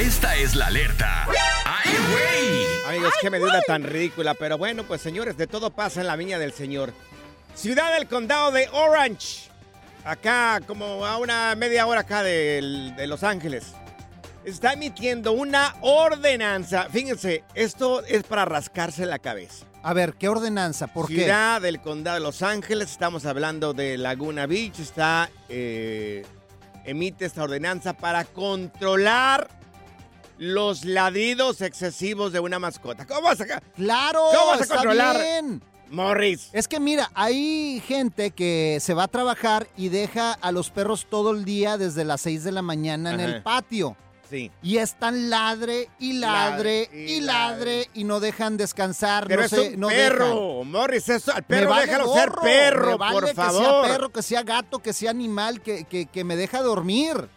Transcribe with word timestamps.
Esta 0.00 0.34
es 0.34 0.56
la 0.56 0.68
alerta. 0.68 1.26
¡Ay, 1.66 1.90
güey! 2.10 2.66
Amigos, 2.86 3.12
qué 3.20 3.28
medida 3.28 3.60
tan 3.66 3.82
ridícula, 3.82 4.32
pero 4.32 4.56
bueno, 4.56 4.84
pues 4.84 5.02
señores, 5.02 5.36
de 5.36 5.46
todo 5.46 5.68
pasa 5.68 6.00
en 6.00 6.06
la 6.06 6.16
viña 6.16 6.38
del 6.38 6.54
Señor. 6.54 6.94
Ciudad 7.54 7.92
del 7.92 8.08
condado 8.08 8.50
de 8.50 8.66
Orange, 8.72 9.50
acá 10.02 10.62
como 10.66 11.04
a 11.04 11.18
una 11.18 11.54
media 11.54 11.86
hora 11.86 12.00
acá 12.00 12.22
de, 12.22 12.94
de 12.96 13.06
Los 13.06 13.22
Ángeles, 13.22 13.74
está 14.42 14.72
emitiendo 14.72 15.32
una 15.32 15.76
ordenanza. 15.82 16.88
Fíjense, 16.90 17.44
esto 17.54 18.02
es 18.06 18.22
para 18.22 18.46
rascarse 18.46 19.04
la 19.04 19.18
cabeza. 19.18 19.66
A 19.82 19.92
ver, 19.92 20.14
¿qué 20.14 20.30
ordenanza? 20.30 20.86
¿Por 20.86 21.08
qué? 21.08 21.16
Ciudad 21.16 21.60
del 21.60 21.78
condado 21.82 22.14
de 22.14 22.22
Los 22.22 22.40
Ángeles, 22.40 22.90
estamos 22.90 23.26
hablando 23.26 23.74
de 23.74 23.98
Laguna 23.98 24.46
Beach, 24.46 24.78
está 24.78 25.28
eh, 25.50 26.24
emite 26.86 27.26
esta 27.26 27.42
ordenanza 27.42 27.92
para 27.92 28.24
controlar 28.24 29.59
los 30.40 30.84
ladridos 30.86 31.60
excesivos 31.60 32.32
de 32.32 32.40
una 32.40 32.58
mascota. 32.58 33.06
¿Cómo 33.06 33.20
vas 33.22 33.40
a, 33.42 33.60
Claro, 33.76 34.24
¿Cómo 34.34 34.46
vas 34.46 34.60
a 34.60 34.62
está 34.62 34.74
controlar? 34.76 35.16
bien. 35.18 35.62
Morris? 35.90 36.48
Es 36.52 36.66
que 36.66 36.80
mira, 36.80 37.10
hay 37.14 37.82
gente 37.86 38.30
que 38.30 38.78
se 38.80 38.94
va 38.94 39.02
a 39.04 39.08
trabajar 39.08 39.66
y 39.76 39.88
deja 39.90 40.32
a 40.32 40.50
los 40.50 40.70
perros 40.70 41.06
todo 41.10 41.32
el 41.32 41.44
día 41.44 41.76
desde 41.76 42.04
las 42.04 42.22
6 42.22 42.42
de 42.44 42.52
la 42.52 42.62
mañana 42.62 43.12
en 43.12 43.20
Ajá. 43.20 43.28
el 43.36 43.42
patio. 43.42 43.96
Sí. 44.30 44.50
Y 44.62 44.76
están 44.78 45.28
ladre 45.28 45.88
y 45.98 46.12
ladre 46.12 46.86
Ladre 46.86 46.90
y, 46.94 47.12
y 47.14 47.20
ladre 47.20 47.90
y 47.94 48.04
no 48.04 48.20
dejan 48.20 48.56
descansar. 48.56 49.26
Pero 49.26 49.40
no 49.40 49.44
es 49.46 49.50
sé, 49.50 49.70
un 49.74 49.80
no 49.80 49.88
perro, 49.88 50.62
Morris, 50.64 51.08
eso, 51.08 51.32
al 51.34 51.42
perro 51.42 51.70
vale 51.70 51.86
déjalo 51.86 52.14
ser 52.14 52.30
perro, 52.40 52.90
me 52.92 52.96
vale 52.96 53.12
por 53.12 53.24
Que 53.28 53.34
sea 53.34 53.44
favor. 53.50 53.86
perro, 53.88 54.08
que 54.12 54.22
sea 54.22 54.42
gato, 54.44 54.78
que 54.78 54.92
sea 54.92 55.10
animal, 55.10 55.60
que, 55.60 55.82
que- 55.84 56.06
que 56.06 56.22
me 56.24 56.36
deja 56.36 56.62
dormir. 56.62 57.28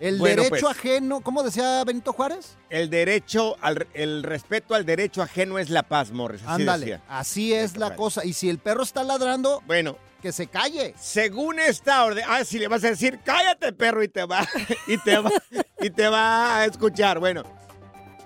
El 0.00 0.18
Bueno, 0.18 0.42
derecho 0.44 0.66
pues. 0.66 0.76
ajeno, 0.78 1.20
¿cómo 1.20 1.42
decía 1.42 1.84
Benito 1.84 2.12
Juárez? 2.14 2.56
El 2.70 2.88
derecho, 2.88 3.56
al, 3.60 3.86
el 3.92 4.22
respeto 4.22 4.74
al 4.74 4.86
derecho 4.86 5.20
ajeno 5.22 5.58
es 5.58 5.68
la 5.68 5.82
paz, 5.82 6.10
Morris. 6.10 6.40
Así 6.42 6.62
Ándale, 6.62 6.86
decía. 6.86 7.02
así 7.08 7.52
es 7.52 7.72
la 7.76 7.86
Juárez. 7.88 7.96
cosa. 7.98 8.24
Y 8.24 8.32
si 8.32 8.48
el 8.48 8.58
perro 8.58 8.82
está 8.82 9.04
ladrando, 9.04 9.62
Bueno, 9.66 9.98
que 10.22 10.32
se 10.32 10.46
calle. 10.46 10.94
según 10.98 11.58
esta 11.60 12.02
orden, 12.04 12.24
ah, 12.26 12.44
si 12.44 12.58
le 12.58 12.68
vas 12.68 12.82
a 12.84 12.88
decir, 12.88 13.20
cállate, 13.22 13.72
perro, 13.74 14.02
y 14.02 14.08
te 14.08 14.24
va, 14.24 14.48
y 14.86 14.96
te 14.98 15.18
va, 15.18 15.30
y 15.80 15.90
te 15.90 16.08
va 16.08 16.56
a 16.60 16.64
escuchar. 16.64 17.18
Bueno, 17.18 17.42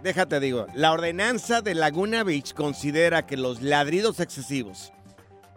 déjate 0.03 0.39
digo, 0.39 0.67
la 0.75 0.93
ordenanza 0.93 1.61
de 1.61 1.75
Laguna 1.75 2.23
Beach 2.23 2.55
considera 2.55 3.27
que 3.27 3.37
los 3.37 3.62
ladridos 3.62 4.21
excesivos, 4.21 4.93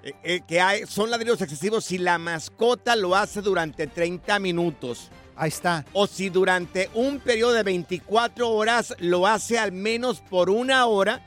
eh, 0.04 0.14
eh, 0.24 0.42
que 0.48 0.62
hay, 0.62 0.88
son 0.88 1.12
ladridos 1.12 1.42
excesivos 1.42 1.86
si 1.86 2.00
la 2.00 2.18
mascota 2.18 2.96
lo 2.96 3.16
hace 3.16 3.42
durante 3.44 3.86
30 3.86 4.40
minutos. 4.40 5.12
Ahí 5.38 5.50
está. 5.50 5.86
o 5.94 6.08
si 6.08 6.30
durante 6.30 6.90
un 6.94 7.20
periodo 7.20 7.54
de 7.54 7.64
24 7.64 8.50
horas 8.50 8.96
lo 9.00 9.28
hace 9.28 9.60
al 9.60 9.72
menos 9.72 10.20
por 10.22 10.50
una 10.50 10.86
hora, 10.88 11.22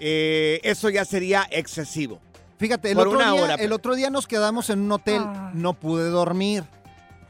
eh, 0.00 0.60
eso 0.62 0.90
ya 0.90 1.04
sería 1.04 1.46
excesivo. 1.50 2.20
Fíjate, 2.58 2.90
el 2.90 2.96
Por 2.96 3.08
otro, 3.08 3.18
una 3.20 3.32
día, 3.32 3.42
hora, 3.42 3.54
el 3.54 3.72
otro 3.72 3.94
día 3.94 4.10
nos 4.10 4.26
quedamos 4.26 4.68
en 4.70 4.80
un 4.80 4.92
hotel, 4.92 5.22
Ah. 5.24 5.50
no 5.54 5.74
pude 5.74 6.08
dormir. 6.10 6.64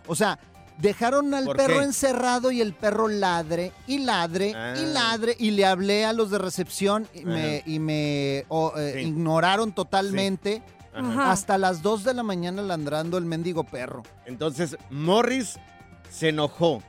O 0.06 0.14
sea, 0.14 0.38
dejaron 0.78 1.34
al 1.34 1.44
¿Por 1.44 1.56
perro 1.56 1.78
qué? 1.80 1.84
encerrado 1.84 2.50
y 2.50 2.60
el 2.60 2.72
perro 2.72 3.08
ladre 3.08 3.72
y 3.86 3.98
ladre 3.98 4.54
Ah. 4.56 4.74
y 4.78 4.86
ladre 4.86 5.36
y 5.38 5.50
le 5.50 5.66
hablé 5.66 6.04
a 6.06 6.12
los 6.12 6.30
de 6.30 6.38
recepción 6.38 7.06
y 7.14 7.24
me, 7.24 7.62
y 7.66 7.78
me 7.78 8.44
o, 8.48 8.72
eh, 8.78 8.92
Sí. 8.94 9.00
ignoraron 9.08 9.72
totalmente. 9.72 10.62
Ajá. 10.94 11.31
Hasta 11.32 11.59
las 11.59 11.82
2 11.82 12.04
de 12.04 12.15
la 12.15 12.22
mañana 12.22 12.62
ladrando 12.62 13.19
el 13.19 13.25
mendigo 13.25 13.65
perro. 13.65 14.03
Entonces 14.26 14.76
Morris 14.91 15.59
se 16.10 16.31
enojó. 16.31 16.82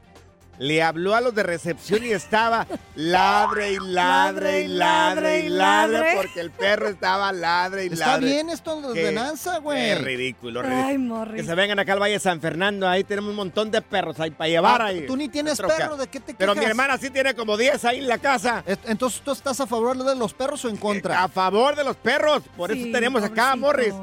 Le 0.60 0.84
habló 0.84 1.16
a 1.16 1.22
los 1.22 1.34
de 1.34 1.42
recepción 1.44 2.04
y 2.04 2.10
estaba 2.12 2.68
ladre 2.96 3.74
y 3.74 3.78
ladre 3.82 4.62
y 4.64 4.68
ladre 4.68 5.40
y 5.46 5.50
ladre 5.50 6.14
porque 6.18 6.42
el 6.42 6.52
perro 6.52 6.90
estaba 6.90 7.32
ladre 7.32 7.86
y 7.86 7.94
Está 7.94 8.08
ladre. 8.08 8.26
bien 8.26 8.50
esto 8.50 8.82
de 8.82 8.88
ordenanza, 8.90 9.54
Qué 9.56 9.60
güey. 9.62 9.96
ridículo, 9.96 10.62
ridículo. 10.62 11.24
Ay, 11.24 11.36
Que 11.38 11.44
se 11.44 11.56
vengan 11.56 11.80
acá 11.80 11.94
al 11.94 12.00
Valle 12.02 12.14
de 12.16 12.20
San 12.20 12.42
Fernando, 12.42 12.88
ahí 12.90 13.04
tenemos 13.06 13.30
un 13.30 13.38
montón 13.38 13.72
de 13.72 13.82
perros 13.82 14.20
ahí 14.20 14.32
para 14.32 14.50
llevar 14.50 14.82
Ah, 14.82 14.86
ahí. 14.88 15.06
Tú 15.08 15.16
ni 15.16 15.30
tienes 15.30 15.58
perro, 15.62 15.96
¿de 15.96 16.08
qué 16.08 16.20
te 16.20 16.34
Pero 16.34 16.54
quejas? 16.54 16.66
mi 16.66 16.70
hermana 16.70 16.98
sí 16.98 17.10
tiene 17.10 17.34
como 17.34 17.56
10 17.56 17.86
ahí 17.86 18.00
en 18.00 18.08
la 18.10 18.18
casa. 18.18 18.64
Entonces, 18.86 19.22
¿tú 19.24 19.32
estás 19.32 19.60
a 19.62 19.66
favor 19.66 19.98
de 19.98 20.16
los 20.16 20.34
perros 20.34 20.66
o 20.66 20.70
en 20.70 20.76
contra? 20.78 21.24
A 21.24 21.30
favor 21.30 21.76
de 21.76 21.84
los 21.86 21.96
perros. 21.96 22.44
Por 22.58 22.72
eso 22.72 22.86
tenemos 22.92 23.24
acá 23.24 23.54
a 23.54 23.56
Morris. 23.56 23.94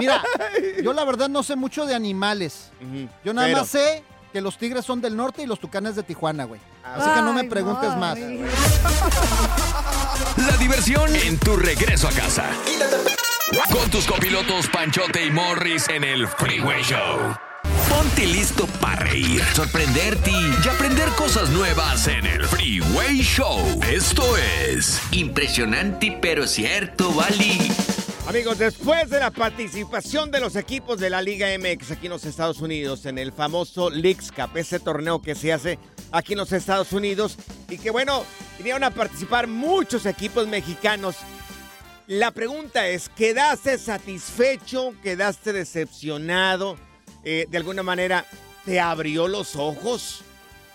Mira, 0.00 0.20
yo 0.82 0.92
la 0.92 1.04
verdad 1.04 1.28
no 1.28 1.42
sé 1.44 1.54
mucho 1.56 1.86
de 1.86 1.94
animales. 1.94 2.70
Yo 3.24 3.32
nada 3.32 3.46
Pero- 3.46 3.58
más 3.60 3.68
sé 3.68 4.02
que 4.38 4.42
los 4.42 4.56
tigres 4.56 4.84
son 4.84 5.00
del 5.00 5.16
norte 5.16 5.42
y 5.42 5.46
los 5.46 5.58
tucanes 5.58 5.96
de 5.96 6.04
Tijuana, 6.04 6.44
güey. 6.44 6.60
Así 6.84 7.10
que 7.10 7.22
no 7.22 7.32
me 7.32 7.42
preguntes 7.42 7.96
más. 7.96 8.16
La 10.36 10.56
diversión 10.58 11.12
en 11.16 11.36
tu 11.38 11.56
regreso 11.56 12.06
a 12.06 12.12
casa. 12.12 12.44
Con 13.72 13.90
tus 13.90 14.06
copilotos 14.06 14.68
Panchote 14.68 15.26
y 15.26 15.32
Morris 15.32 15.88
en 15.88 16.04
el 16.04 16.28
Freeway 16.28 16.84
Show. 16.84 17.36
Ponte 17.88 18.26
listo 18.26 18.68
para 18.80 19.06
reír, 19.06 19.42
sorprenderte 19.54 20.30
y 20.30 20.68
aprender 20.68 21.08
cosas 21.16 21.50
nuevas 21.50 22.06
en 22.06 22.24
el 22.24 22.46
Freeway 22.46 23.18
Show. 23.20 23.80
Esto 23.90 24.36
es 24.36 25.00
Impresionante 25.10 26.16
pero 26.22 26.46
cierto, 26.46 27.12
Bali. 27.12 27.72
Amigos, 28.28 28.58
después 28.58 29.08
de 29.08 29.20
la 29.20 29.30
participación 29.30 30.30
de 30.30 30.38
los 30.38 30.54
equipos 30.54 31.00
de 31.00 31.08
la 31.08 31.22
Liga 31.22 31.46
MX 31.58 31.92
aquí 31.92 32.08
en 32.08 32.12
los 32.12 32.26
Estados 32.26 32.60
Unidos, 32.60 33.06
en 33.06 33.16
el 33.16 33.32
famoso 33.32 33.88
Leagues 33.88 34.30
Cup, 34.30 34.54
ese 34.54 34.78
torneo 34.78 35.22
que 35.22 35.34
se 35.34 35.50
hace 35.50 35.78
aquí 36.12 36.34
en 36.34 36.40
los 36.40 36.52
Estados 36.52 36.92
Unidos, 36.92 37.38
y 37.70 37.78
que 37.78 37.90
bueno, 37.90 38.26
vinieron 38.58 38.84
a 38.84 38.90
participar 38.90 39.46
muchos 39.46 40.04
equipos 40.04 40.46
mexicanos. 40.46 41.16
La 42.06 42.30
pregunta 42.30 42.86
es, 42.86 43.08
¿quedaste 43.08 43.78
satisfecho? 43.78 44.92
¿Quedaste 45.02 45.54
decepcionado? 45.54 46.76
Eh, 47.24 47.46
¿De 47.48 47.56
alguna 47.56 47.82
manera 47.82 48.26
te 48.66 48.78
abrió 48.78 49.26
los 49.26 49.56
ojos? 49.56 50.20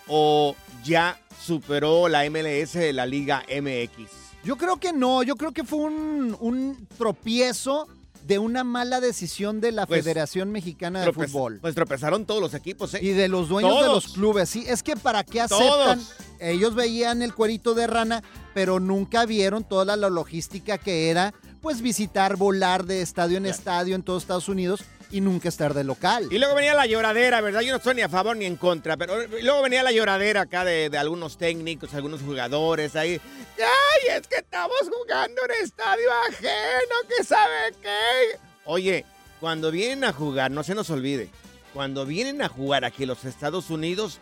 ¿O 0.08 0.56
ya 0.84 1.20
superó 1.40 2.10
la 2.10 2.28
MLS 2.32 2.74
de 2.74 2.94
la 2.94 3.06
Liga 3.06 3.44
MX? 3.48 4.23
Yo 4.44 4.58
creo 4.58 4.78
que 4.78 4.92
no, 4.94 5.24
yo 5.24 5.36
creo 5.36 5.52
que 5.52 5.64
fue 5.64 5.80
un, 5.80 6.36
un 6.40 6.88
tropiezo 6.98 7.88
de 8.28 8.40
una 8.40 8.64
mala 8.64 9.02
decisión 9.02 9.60
de 9.62 9.72
la 9.72 9.86
Pues, 9.86 10.04
Federación 10.04 10.52
Mexicana 10.52 11.02
de 11.02 11.08
Tropez- 11.12 11.28
Fútbol. 11.30 11.60
Pues 11.62 11.76
tropezaron 11.76 12.26
todos 12.26 12.42
los 12.42 12.54
equipos, 12.54 12.94
¿eh? 12.94 13.00
Y 13.02 13.10
de 13.10 13.28
los 13.28 13.50
dueños 13.50 13.82
de 13.82 13.88
los 13.88 14.08
clubes, 14.14 14.50
sí. 14.50 14.64
Es 14.68 14.82
que 14.84 14.96
para 14.96 15.24
qué 15.24 15.42
aceptan. 15.42 15.68
Todos. 16.00 16.14
Ellos 16.40 16.76
veían 16.76 17.22
el 17.22 17.34
cuerito 17.34 17.74
de 17.74 17.88
rana, 17.88 18.24
pero 18.54 18.80
nunca 18.80 19.26
vieron 19.26 19.64
toda 19.64 19.96
la 19.98 20.10
logística 20.10 20.78
que 20.78 21.10
era, 21.10 21.34
pues 21.62 21.82
visitar, 21.82 22.36
volar 22.38 22.86
de 22.86 23.02
estadio 23.02 23.38
en 23.38 23.46
estadio 23.46 23.96
en 23.96 24.04
todos 24.04 24.24
Estados 24.24 24.50
Unidos 24.50 24.84
y 25.14 25.22
nunca 25.22 25.48
estar 25.48 25.76
de 25.76 25.84
local. 25.84 26.28
Y 26.32 26.40
luego 26.40 26.56
venía 26.56 26.74
la 26.74 26.88
lloradera, 26.88 27.40
¿verdad? 27.40 27.62
Yo 27.62 27.70
no 27.72 27.78
estoy 27.78 27.94
ni 27.94 28.02
a 28.02 28.10
favor 28.10 28.36
ni 28.36 28.46
en 28.46 28.56
contra, 28.56 28.98
pero 28.98 29.28
luego 29.28 29.62
venía 29.62 29.84
la 29.84 29.92
lloradera 29.92 30.42
acá 30.42 30.66
de, 30.66 30.90
de 30.90 30.98
algunos 30.98 31.38
técnicos, 31.38 31.94
algunos 31.94 32.22
jugadores 32.22 32.96
ahí. 32.96 33.22
¡Ay, 33.58 34.18
es 34.18 34.28
que 34.28 34.38
estamos 34.38 34.80
jugando 34.92 35.40
en 35.46 35.64
estadio 35.64 36.10
ajeno, 36.28 36.96
que 37.08 37.24
sabe 37.24 37.76
qué! 37.80 38.40
Oye, 38.66 39.06
cuando 39.40 39.70
vienen 39.70 40.04
a 40.04 40.14
jugar, 40.14 40.50
no 40.50 40.64
se 40.64 40.74
nos 40.74 40.90
olvide, 40.90 41.30
cuando 41.76 42.08
vienen 42.08 42.42
a 42.42 42.50
jugar 42.50 42.84
aquí 42.84 43.06
los 43.06 43.24
Estados 43.24 43.70
Unidos, 43.70 44.18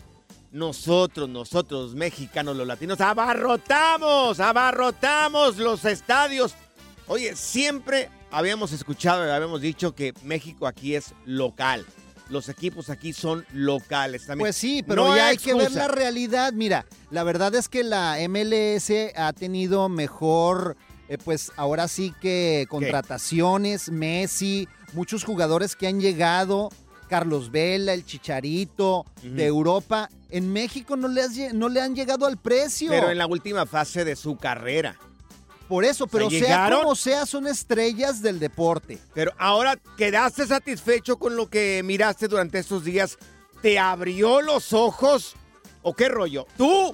nosotros, 0.51 1.29
nosotros, 1.29 1.95
mexicanos, 1.95 2.57
los 2.57 2.67
latinos, 2.67 2.99
abarrotamos, 2.99 4.41
abarrotamos 4.41 5.55
los 5.55 5.85
estadios. 5.85 6.53
Oye, 7.07 7.33
siempre 7.38 8.09
habíamos 8.31 8.71
escuchado, 8.71 9.31
habíamos 9.31 9.61
dicho 9.61 9.93
que 9.93 10.13
México 10.23 10.67
aquí 10.67 10.95
es 10.95 11.13
local. 11.25 11.85
Los 12.29 12.47
equipos 12.47 12.89
aquí 12.89 13.11
son 13.11 13.45
locales 13.51 14.25
también. 14.25 14.45
Pues 14.45 14.55
sí, 14.55 14.83
pero 14.87 15.09
No 15.09 15.15
ya 15.15 15.27
hay 15.27 15.37
que 15.37 15.53
ver 15.53 15.71
la 15.73 15.89
realidad. 15.89 16.53
Mira, 16.53 16.85
la 17.09 17.23
verdad 17.23 17.53
es 17.55 17.67
que 17.67 17.83
la 17.83 18.17
MLS 18.29 18.89
ha 19.17 19.33
tenido 19.33 19.89
mejor, 19.89 20.77
eh, 21.09 21.17
pues 21.17 21.51
ahora 21.57 21.89
sí 21.89 22.13
que 22.21 22.67
contrataciones, 22.69 23.91
Messi, 23.91 24.69
muchos 24.93 25.25
jugadores 25.25 25.75
que 25.75 25.87
han 25.87 25.99
llegado, 25.99 26.69
Carlos 27.09 27.51
Vela, 27.51 27.93
el 27.93 28.05
Chicharito, 28.05 29.05
de 29.21 29.45
Europa. 29.45 30.09
En 30.29 30.53
México 30.53 30.95
no 30.95 31.09
le, 31.09 31.23
has 31.23 31.35
no 31.53 31.67
le 31.67 31.81
han 31.81 31.93
llegado 31.93 32.25
al 32.25 32.37
precio. 32.37 32.91
Pero 32.91 33.09
en 33.09 33.17
la 33.17 33.27
última 33.27 33.65
fase 33.65 34.05
de 34.05 34.15
su 34.15 34.37
carrera. 34.37 34.97
Por 35.71 35.85
eso, 35.85 36.06
pero 36.06 36.29
sea 36.29 36.39
llegaron- 36.41 36.81
como 36.81 36.95
sea, 36.95 37.25
son 37.25 37.47
estrellas 37.47 38.21
del 38.21 38.39
deporte. 38.39 38.97
Pero 39.13 39.31
ahora, 39.38 39.79
¿quedaste 39.95 40.45
satisfecho 40.45 41.18
con 41.18 41.38
lo 41.38 41.50
que 41.50 41.81
miraste 41.85 42.27
durante 42.27 42.59
estos 42.59 42.83
días? 42.83 43.18
¿Te 43.62 43.79
abrió 43.79 44.41
los 44.41 44.73
ojos? 44.73 45.33
¿O 45.81 45.94
qué 45.94 46.09
rollo? 46.09 46.45
Tú 46.57 46.94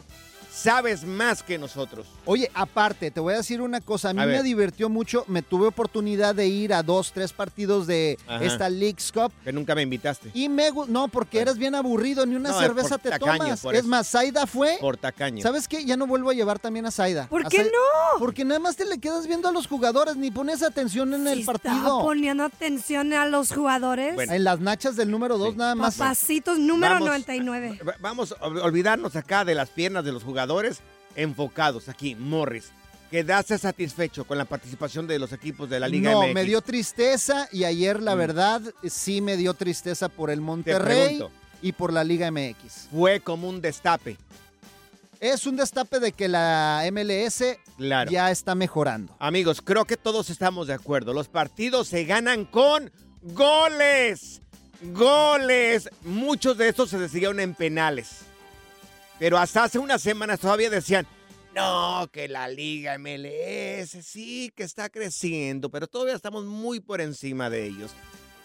sabes 0.57 1.03
más 1.05 1.43
que 1.43 1.57
nosotros. 1.57 2.07
Oye, 2.25 2.49
aparte, 2.53 3.11
te 3.11 3.19
voy 3.19 3.33
a 3.33 3.37
decir 3.37 3.61
una 3.61 3.79
cosa. 3.81 4.09
A 4.09 4.13
mí 4.13 4.21
A 4.21 4.25
me 4.25 4.31
ver. 4.33 4.43
divirtió 4.43 4.89
mucho. 4.89 5.23
Me 5.27 5.41
tuve 5.41 5.67
oportunidad 5.67 6.33
de 6.35 6.47
ir 6.47 6.73
a 6.73 6.83
dos, 6.83 7.11
tres 7.13 7.31
partidos 7.33 7.85
de 7.87 8.17
Ajá. 8.27 8.43
esta 8.43 8.69
League's 8.69 9.11
Cup. 9.11 9.31
Que 9.43 9.53
nunca 9.53 9.75
me 9.75 9.83
invitaste. 9.83 10.31
Y 10.33 10.49
me 10.49 10.69
no, 10.87 11.07
porque 11.07 11.39
eres 11.41 11.57
bien 11.57 11.75
aburrido, 11.75 12.25
ni 12.25 12.35
una 12.35 12.49
No, 12.49 12.59
cerveza 12.59 12.97
por 12.97 12.99
te 12.99 13.09
tacaño, 13.11 13.37
tomas. 13.37 13.61
por 13.61 13.75
Es 13.75 13.85
más, 13.85 14.09
Zaida 14.09 14.47
fue. 14.47 14.77
Por 14.81 14.97
tacaño. 14.97 15.41
¿Sabes 15.43 15.67
qué? 15.67 15.85
Ya 15.85 15.95
no 15.97 16.07
vuelvo 16.07 16.29
a 16.29 16.33
llevar 16.33 16.59
también 16.59 16.85
a 16.85 16.91
Zaida. 16.91 17.27
¿Por 17.27 17.45
A 17.45 17.49
qué 17.49 17.63
no? 17.63 18.19
Porque 18.19 18.43
nada 18.43 18.59
más 18.59 18.75
te 18.75 18.85
le 18.85 18.97
quedas 18.99 19.27
viendo 19.27 19.47
a 19.47 19.51
los 19.51 19.67
jugadores, 19.67 20.15
ni 20.17 20.31
pones 20.31 20.63
atención 20.63 21.13
en 21.13 21.27
el 21.27 21.39
Estaba 21.39 21.59
partido. 21.59 21.99
poniendo 22.01 22.43
atención 22.43 23.13
a 23.13 23.25
los 23.27 23.51
jugadores. 23.53 24.17
En 24.19 24.43
las 24.43 24.59
nachas 24.59 24.95
del 24.95 25.11
número 25.11 25.37
dos, 25.37 25.55
nada 25.55 25.75
más. 25.75 25.95
Papacitos 25.97 26.57
número 26.57 26.95
Vamos. 26.95 27.07
99. 27.09 27.79
Va- 27.87 27.95
Vamos 28.01 28.33
a 28.39 28.45
ol- 28.47 28.59
olvidarnos 28.61 29.15
acá 29.15 29.43
de 29.45 29.53
las 29.55 29.69
piernas 29.69 30.03
de 30.05 30.11
los 30.11 30.23
jugadores 30.23 30.46
enfocados 31.15 31.89
aquí, 31.89 32.15
Morris. 32.15 32.71
¿Quedaste 33.11 33.57
satisfecho 33.57 34.25
con 34.25 34.37
la 34.37 34.43
participación 34.45 35.07
de 35.07 35.17
los 35.17 35.31
equipos 35.31 35.69
de 35.69 35.79
la 35.79 35.87
Liga 35.87 36.11
no, 36.11 36.23
MX? 36.23 36.33
me 36.33 36.43
dio 36.43 36.61
tristeza 36.61 37.47
y 37.53 37.63
ayer, 37.63 38.01
la 38.01 38.15
Mm. 38.15 38.17
verdad, 38.17 38.61
sí 38.89 39.21
me 39.21 39.37
dio 39.37 39.53
tristeza 39.53 40.09
por 40.09 40.29
el 40.29 40.41
Monterrey 40.41 41.23
y 41.61 41.71
por 41.71 41.93
la 41.93 42.03
Liga 42.03 42.27
MX. 42.31 42.89
Fue 42.91 43.21
como 43.21 43.47
un 43.47 43.61
destape. 43.61 44.17
Es 45.21 45.47
un 45.47 45.55
destape 45.55 45.99
de 45.99 46.11
que 46.11 46.27
la 46.27 46.83
MLS 46.91 47.57
Claro. 47.77 48.11
ya 48.11 48.29
está 48.29 48.53
mejorando. 48.55 49.15
Amigos, 49.19 49.61
creo 49.63 49.85
que 49.85 49.95
todos 49.97 50.29
estamos 50.29 50.67
de 50.67 50.73
acuerdo. 50.73 51.13
Los 51.13 51.27
partidos 51.29 51.87
se 51.87 52.03
ganan 52.03 52.43
con 52.45 52.91
goles. 53.21 54.41
Goles. 54.81 55.89
Muchos 56.03 56.57
de 56.57 56.69
estos 56.69 56.89
se 56.89 56.99
decidieron 56.99 57.39
en 57.39 57.55
penales. 57.55 58.19
Pero 59.19 59.37
hasta 59.37 59.63
hace 59.63 59.79
unas 59.79 60.01
semanas 60.01 60.39
todavía 60.39 60.69
decían, 60.69 61.07
no, 61.55 62.07
que 62.11 62.27
la 62.27 62.47
Liga 62.49 62.97
MLS 62.99 63.89
sí 64.05 64.51
que 64.55 64.63
está 64.63 64.89
creciendo, 64.89 65.69
pero 65.69 65.87
todavía 65.87 66.13
estamos 66.15 66.45
muy 66.45 66.79
por 66.79 67.01
encima 67.01 67.49
de 67.49 67.65
ellos. 67.65 67.91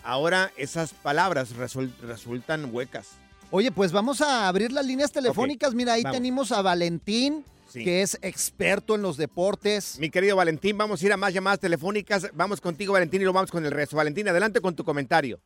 Ahora 0.02 0.50
esas 0.56 0.94
palabras 0.94 1.54
resul- 1.56 1.92
resultan 2.00 2.74
huecas. 2.74 3.10
Oye, 3.50 3.70
pues 3.70 3.92
vamos 3.92 4.22
a 4.22 4.48
abrir 4.48 4.72
las 4.72 4.86
líneas 4.86 5.12
telefónicas. 5.12 5.74
Mira, 5.74 5.92
ahí 5.92 6.02
vamos. 6.02 6.16
tenemos 6.16 6.52
a 6.52 6.62
Valentín, 6.62 7.44
Sí. 7.68 7.84
que 7.84 8.00
es 8.02 8.18
experto 8.22 8.94
en 8.94 9.02
los 9.02 9.16
deportes. 9.18 9.98
Mi 9.98 10.08
querido 10.10 10.36
Valentín, 10.36 10.76
vamos 10.78 11.02
a 11.02 11.06
ir 11.06 11.12
a 11.12 11.16
más 11.18 11.32
llamadas 11.34 11.60
telefónicas. 11.60 12.30
Vamos 12.34 12.60
contigo, 12.62 12.94
Valentín, 12.94 13.20
y 13.20 13.25
lo 13.25 13.32
vamos 13.34 13.50
con 13.50 13.64
el 13.64 13.70
resto. 13.70 13.96
Valentín, 13.96 14.26
adelante 14.28 14.60
con 14.62 14.75
tu 14.75 14.84
comentario. 14.84 15.38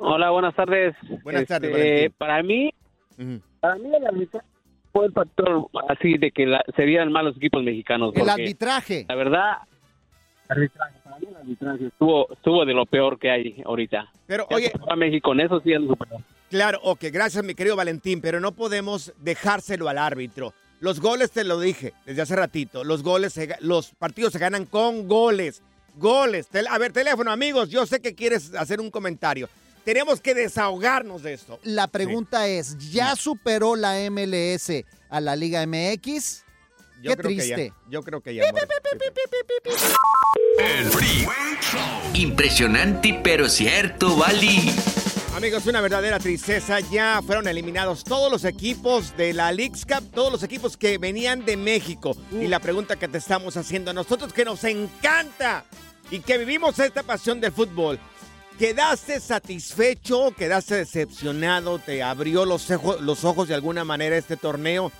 Hola, 0.00 0.30
buenas 0.30 0.54
tardes. 0.54 0.94
Buenas 1.22 1.46
tardes, 1.46 1.70
Este, 1.70 1.82
Valentín. 1.82 2.14
Para 2.18 2.42
mí, 2.42 2.74
para 3.60 3.76
mí 3.76 3.94
el 3.94 4.06
arbitraje 4.06 4.46
fue 4.92 5.06
el 5.06 5.12
factor 5.12 5.68
así 5.88 6.18
de 6.18 6.30
que 6.32 6.46
la- 6.46 6.64
se 6.74 6.84
vieran 6.84 7.12
mal 7.12 7.24
los 7.26 7.36
equipos 7.36 7.62
mexicanos. 7.62 8.12
El 8.16 8.28
arbitraje. 8.28 9.06
La 9.08 9.14
verdad, 9.14 9.52
arbitraje, 10.48 10.94
para 11.04 11.18
mí 11.18 11.26
el 11.30 11.36
arbitraje 11.36 11.86
estuvo, 11.86 12.32
estuvo 12.32 12.64
de 12.64 12.74
lo 12.74 12.86
peor 12.86 13.18
que 13.18 13.30
hay 13.30 13.62
ahorita. 13.64 14.10
Pero, 14.26 14.46
Ya 14.50 14.56
oye, 14.56 14.72
a 14.88 14.96
México 14.96 15.32
en 15.32 15.40
eso 15.40 15.60
sí 15.60 15.72
es 15.72 15.80
lo 15.80 15.88
superó. 15.88 16.16
Claro, 16.50 16.80
ok, 16.82 17.04
gracias 17.12 17.44
mi 17.44 17.54
querido 17.54 17.76
Valentín, 17.76 18.20
pero 18.20 18.40
no 18.40 18.52
podemos 18.52 19.12
dejárselo 19.18 19.88
al 19.88 19.98
árbitro. 19.98 20.52
Los 20.80 20.98
goles, 21.00 21.30
te 21.30 21.44
lo 21.44 21.60
dije 21.60 21.92
desde 22.06 22.22
hace 22.22 22.34
ratito, 22.34 22.82
los 22.84 23.02
goles, 23.02 23.34
se 23.34 23.54
los 23.60 23.90
partidos 23.94 24.32
se 24.32 24.38
ganan 24.38 24.64
con 24.66 25.06
goles. 25.06 25.62
Goles. 25.96 26.48
A 26.70 26.78
ver, 26.78 26.92
teléfono, 26.92 27.30
amigos, 27.30 27.68
yo 27.68 27.84
sé 27.84 28.00
que 28.00 28.14
quieres 28.14 28.54
hacer 28.54 28.80
un 28.80 28.90
comentario. 28.90 29.48
Tenemos 29.90 30.20
que 30.20 30.34
desahogarnos 30.36 31.24
de 31.24 31.32
esto. 31.32 31.58
La 31.64 31.88
pregunta 31.88 32.46
es, 32.46 32.78
¿ya 32.92 33.16
superó 33.16 33.74
la 33.74 33.96
MLS 34.08 34.84
a 35.08 35.20
la 35.20 35.34
Liga 35.34 35.66
MX? 35.66 36.44
Yo 37.02 37.10
Qué 37.10 37.16
creo 37.16 37.30
que 37.30 37.48
ya, 37.48 37.54
triste. 37.56 37.72
yo 37.88 38.02
creo 38.04 38.20
que 38.20 38.34
ya. 38.36 38.44
El 40.60 40.86
Freeway 40.92 41.34
Impresionante 42.14 43.20
pero 43.24 43.48
cierto, 43.48 44.14
Bali. 44.16 44.72
Amigos, 45.34 45.66
una 45.66 45.80
verdadera 45.80 46.20
tristeza. 46.20 46.78
Ya 46.78 47.20
fueron 47.26 47.48
eliminados 47.48 48.04
todos 48.04 48.30
los 48.30 48.44
equipos 48.44 49.16
de 49.16 49.32
la 49.34 49.50
Leagues 49.50 49.84
Cup, 49.84 50.08
todos 50.14 50.30
los 50.30 50.44
equipos 50.44 50.76
que 50.76 50.98
venían 50.98 51.44
de 51.44 51.56
México. 51.56 52.16
Y 52.30 52.46
la 52.46 52.60
pregunta 52.60 52.94
que 52.94 53.08
te 53.08 53.18
estamos 53.18 53.56
haciendo 53.56 53.90
a 53.90 53.94
nosotros, 53.94 54.32
que 54.32 54.44
nos 54.44 54.62
encanta 54.62 55.64
y 56.12 56.20
que 56.20 56.38
vivimos 56.38 56.78
esta 56.78 57.02
pasión 57.02 57.40
del 57.40 57.50
fútbol. 57.50 57.98
¿Quedaste 58.60 59.20
satisfecho? 59.20 60.34
¿Quedaste 60.36 60.74
decepcionado? 60.74 61.78
¿Te 61.78 62.02
abrió 62.02 62.44
los, 62.44 62.70
ojo- 62.70 62.98
los 63.00 63.24
ojos 63.24 63.48
de 63.48 63.54
alguna 63.54 63.86
manera 63.86 64.18
este 64.18 64.36
torneo? 64.36 64.92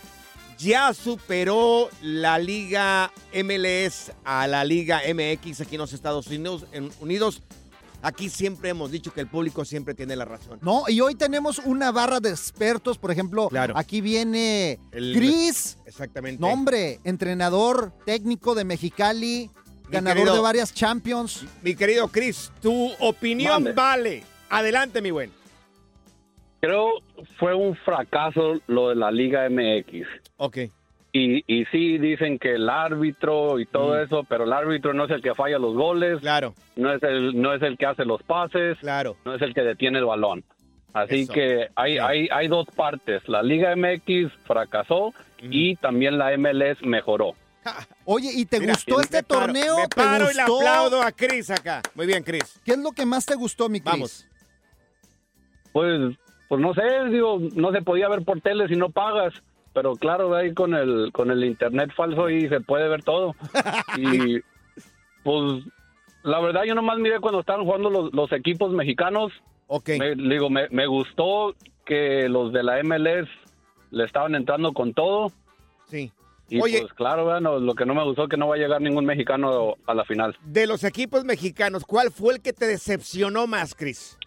Ya 0.56 0.94
superó 0.94 1.90
la 2.00 2.38
Liga 2.38 3.12
MLS 3.34 4.12
a 4.24 4.46
la 4.46 4.64
Liga 4.64 5.02
MX 5.06 5.60
aquí 5.60 5.74
en 5.74 5.82
los 5.82 5.92
Estados 5.92 6.26
Unidos. 6.28 6.64
en- 6.72 6.90
Unidos. 7.00 7.42
Aquí 8.00 8.30
siempre 8.30 8.70
hemos 8.70 8.90
dicho 8.90 9.12
que 9.12 9.20
el 9.20 9.26
público 9.26 9.62
siempre 9.66 9.92
tiene 9.92 10.16
la 10.16 10.24
razón. 10.24 10.58
No, 10.62 10.84
y 10.88 11.02
hoy 11.02 11.14
tenemos 11.14 11.58
una 11.58 11.92
barra 11.92 12.18
de 12.18 12.30
expertos, 12.30 12.96
por 12.96 13.10
ejemplo, 13.10 13.50
Claro. 13.50 13.74
aquí 13.76 14.00
viene 14.00 14.80
El- 14.90 15.14
Cris, 15.14 15.76
Exactamente. 15.84 16.40
nombre, 16.40 16.98
entrenador 17.04 17.92
técnico 18.06 18.54
de 18.54 18.64
Mexicali, 18.64 19.50
ganador 19.90 20.18
querido- 20.18 20.34
de 20.36 20.40
varias 20.40 20.72
Champions. 20.74 21.44
Mi 21.62 21.74
querido 21.74 22.08
Chris, 22.08 22.52
tu 22.62 22.92
opinión 23.00 23.52
Mande. 23.64 23.72
vale. 23.72 24.22
Adelante, 24.48 25.00
mi 25.02 25.10
buen. 25.10 25.30
Creo 26.60 26.90
fue 27.38 27.54
un 27.54 27.74
fracaso 27.76 28.60
lo 28.66 28.90
de 28.90 28.96
la 28.96 29.10
Liga 29.10 29.48
MX. 29.48 30.06
Ok. 30.36 30.58
Y, 31.12 31.42
y 31.52 31.64
sí 31.72 31.98
dicen 31.98 32.38
que 32.38 32.54
el 32.54 32.68
árbitro 32.68 33.58
y 33.58 33.66
todo 33.66 34.00
eso, 34.00 34.24
pero 34.28 34.44
el 34.44 34.52
árbitro 34.52 34.92
no 34.94 35.06
es 35.06 35.10
el 35.10 35.22
que 35.22 35.34
falla 35.34 35.58
los 35.58 35.74
goles. 35.74 36.18
Mm. 36.18 36.20
Claro. 36.20 36.54
No 36.76 36.92
es 36.92 37.02
el, 37.02 37.40
no 37.40 37.52
es 37.54 37.62
el 37.62 37.76
que 37.78 37.86
hace 37.86 38.04
los 38.04 38.22
pases. 38.22 38.78
Claro. 38.78 39.16
No 39.24 39.34
es 39.34 39.42
el 39.42 39.54
que 39.54 39.62
detiene 39.62 39.98
el 39.98 40.04
balón. 40.04 40.44
Así 40.92 41.20
Eso. 41.22 41.32
que 41.32 41.68
hay, 41.76 41.98
hay, 41.98 42.28
hay 42.30 42.48
dos 42.48 42.66
partes. 42.76 43.26
La 43.28 43.42
Liga 43.42 43.74
MX 43.74 44.30
fracasó 44.44 45.14
y 45.40 45.76
también 45.76 46.18
la 46.18 46.36
MLS 46.36 46.82
mejoró. 46.82 47.34
Oye, 48.04 48.30
¿y 48.34 48.44
te 48.46 48.60
Mira, 48.60 48.72
gustó 48.74 48.96
me 48.96 49.02
este 49.02 49.22
paro- 49.22 49.40
torneo? 49.46 49.76
Me 49.76 49.82
¿Te 49.88 49.96
paro 49.96 50.30
y 50.30 50.34
le 50.34 50.42
aplaudo 50.42 51.02
a 51.02 51.12
Cris 51.12 51.50
acá. 51.50 51.82
Muy 51.94 52.06
bien, 52.06 52.22
Cris. 52.22 52.60
¿Qué 52.64 52.72
es 52.72 52.78
lo 52.78 52.92
que 52.92 53.04
más 53.06 53.26
te 53.26 53.34
gustó, 53.34 53.68
mi 53.68 53.80
Cris? 53.80 53.92
Vamos. 53.92 54.26
Pues, 55.72 56.16
pues 56.48 56.60
no 56.60 56.74
sé, 56.74 56.82
digo, 57.10 57.38
no 57.54 57.72
se 57.72 57.82
podía 57.82 58.08
ver 58.08 58.24
por 58.24 58.40
tele 58.40 58.66
si 58.68 58.76
no 58.76 58.90
pagas. 58.90 59.32
Pero 59.72 59.94
claro, 59.94 60.34
ahí 60.34 60.52
con 60.52 60.74
el, 60.74 61.10
con 61.12 61.30
el 61.30 61.44
internet 61.44 61.90
falso 61.96 62.28
y 62.28 62.48
se 62.48 62.60
puede 62.60 62.88
ver 62.88 63.04
todo. 63.04 63.34
Y 63.96 64.40
pues 65.22 65.62
la 66.22 66.40
verdad 66.40 66.62
yo 66.66 66.74
nomás 66.74 66.98
miré 66.98 67.20
cuando 67.20 67.40
estaban 67.40 67.64
jugando 67.64 67.88
los, 67.90 68.12
los 68.12 68.32
equipos 68.32 68.72
mexicanos. 68.72 69.32
Ok. 69.68 69.90
Me, 69.98 70.14
digo, 70.16 70.50
me, 70.50 70.68
me 70.70 70.86
gustó 70.86 71.54
que 71.86 72.28
los 72.28 72.52
de 72.52 72.62
la 72.64 72.82
MLS 72.82 73.28
le 73.92 74.04
estaban 74.04 74.34
entrando 74.34 74.72
con 74.72 74.92
todo. 74.92 75.30
Sí. 75.86 76.10
Y 76.50 76.60
Oye. 76.60 76.80
pues 76.80 76.92
claro, 76.94 77.24
bueno, 77.24 77.58
lo 77.60 77.74
que 77.74 77.86
no 77.86 77.94
me 77.94 78.02
gustó 78.04 78.24
es 78.24 78.28
que 78.28 78.36
no 78.36 78.48
va 78.48 78.56
a 78.56 78.58
llegar 78.58 78.80
ningún 78.82 79.04
mexicano 79.06 79.76
a 79.86 79.94
la 79.94 80.04
final. 80.04 80.36
De 80.44 80.66
los 80.66 80.82
equipos 80.84 81.24
mexicanos, 81.24 81.84
¿cuál 81.86 82.10
fue 82.10 82.34
el 82.34 82.40
que 82.42 82.52
te 82.52 82.66
decepcionó 82.66 83.46
más, 83.46 83.74
Cris? 83.74 84.18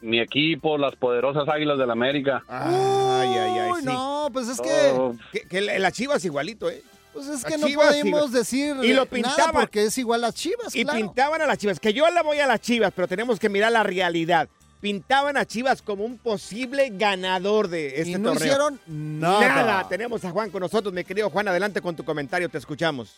Mi 0.00 0.20
equipo, 0.20 0.78
las 0.78 0.96
poderosas 0.96 1.48
Águilas 1.48 1.78
del 1.78 1.86
la 1.88 1.92
América. 1.92 2.42
Ay, 2.48 3.28
ay, 3.28 3.58
ay, 3.58 3.70
sí. 3.80 3.86
no, 3.86 4.28
pues 4.32 4.48
es 4.48 4.60
que... 4.60 4.92
Oh, 4.96 5.14
Que, 5.32 5.40
que 5.42 5.60
la 5.60 5.78
la 5.78 5.92
Chivas 5.92 6.24
igualito, 6.24 6.70
¿eh? 6.70 6.82
Pues 7.12 7.26
es 7.28 7.42
Las 7.42 7.44
que 7.44 7.58
no 7.58 7.66
Chivas, 7.66 7.86
podemos 7.88 8.30
decir 8.32 8.76
Y 8.82 8.88
lo 8.88 9.04
nada 9.04 9.06
pintaban. 9.06 9.52
porque 9.52 9.84
es 9.84 9.96
igual 9.96 10.22
a 10.24 10.32
Chivas, 10.32 10.74
Y 10.76 10.84
claro. 10.84 10.98
pintaban 10.98 11.40
a 11.40 11.46
las 11.46 11.56
Chivas, 11.58 11.80
que 11.80 11.94
yo 11.94 12.08
la 12.10 12.22
voy 12.22 12.38
a 12.40 12.46
las 12.46 12.60
Chivas, 12.60 12.92
pero 12.94 13.08
tenemos 13.08 13.38
que 13.38 13.48
mirar 13.48 13.72
la 13.72 13.82
realidad. 13.82 14.48
Pintaban 14.80 15.36
a 15.36 15.44
Chivas 15.46 15.80
como 15.82 16.04
un 16.04 16.18
posible 16.18 16.90
ganador 16.92 17.68
de 17.68 17.88
este 18.00 18.10
y 18.10 18.14
no 18.14 18.32
torneo. 18.32 18.44
hicieron 18.46 18.80
nada. 18.86 19.48
Nada. 19.48 19.88
Tenemos 19.88 20.24
a 20.24 20.30
Juan 20.30 20.50
con 20.50 20.60
nosotros, 20.60 20.92
mi 20.92 21.02
querido 21.02 21.30
Juan. 21.30 21.48
Adelante 21.48 21.80
con 21.80 21.96
tu 21.96 22.04
comentario, 22.04 22.48
te 22.48 22.58
escuchamos. 22.58 23.16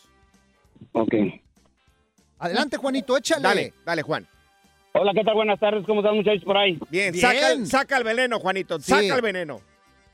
ok. 0.92 1.14
Adelante, 2.38 2.76
Juanito, 2.76 3.16
échale. 3.16 3.42
Dale, 3.42 3.72
dale, 3.84 4.02
Juan. 4.02 4.26
Hola, 4.92 5.12
¿qué 5.12 5.24
tal? 5.24 5.34
Buenas 5.34 5.58
tardes, 5.58 5.84
¿cómo 5.84 6.00
están 6.00 6.14
muchachos 6.16 6.44
por 6.44 6.56
ahí? 6.56 6.78
Bien, 6.88 7.12
Bien. 7.12 7.20
Saca, 7.20 7.52
el- 7.52 7.66
saca 7.66 7.96
el 7.98 8.04
veneno, 8.04 8.38
Juanito. 8.38 8.78
Sí. 8.78 8.92
Saca 8.92 9.16
el 9.16 9.22
veneno. 9.22 9.60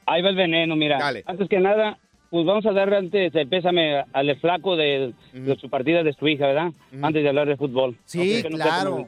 Ahí 0.07 0.23
va 0.23 0.31
el 0.31 0.37
veneno, 0.37 0.75
mira. 0.77 0.99
Dale. 0.99 1.23
Antes 1.27 1.49
que 1.49 1.61
nada, 1.61 1.99
pues 2.31 2.45
vamos 2.47 2.65
a 2.67 2.73
dar 2.73 2.93
antes 2.95 3.35
el 3.35 3.49
pésame 3.49 4.03
al 4.13 4.41
flaco 4.41 4.75
de, 4.77 5.13
de 5.33 5.57
su 5.57 5.69
partida 5.69 6.03
de 6.03 6.13
su 6.15 6.27
hija, 6.27 6.47
¿verdad? 6.47 6.73
Antes 7.03 7.23
de 7.23 7.29
hablar 7.29 7.47
de 7.49 7.57
fútbol. 7.57 7.97
Sí, 8.07 8.43
no 8.51 8.57
claro. 8.57 9.07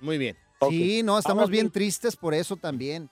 Muy 0.00 0.16
bien. 0.18 0.36
Sí, 0.68 1.02
no, 1.02 1.18
estamos 1.18 1.42
Ahora 1.42 1.46
sí. 1.46 1.52
bien 1.52 1.70
tristes 1.70 2.16
por 2.16 2.34
eso 2.34 2.56
también. 2.56 3.08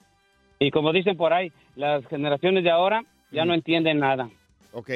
Y 0.59 0.71
como 0.71 0.91
dicen 0.93 1.15
por 1.17 1.33
ahí, 1.33 1.51
las 1.75 2.05
generaciones 2.07 2.63
de 2.63 2.71
ahora 2.71 3.03
ya 3.31 3.45
no 3.45 3.53
entienden 3.53 3.99
nada. 3.99 4.29
Ok. 4.71 4.91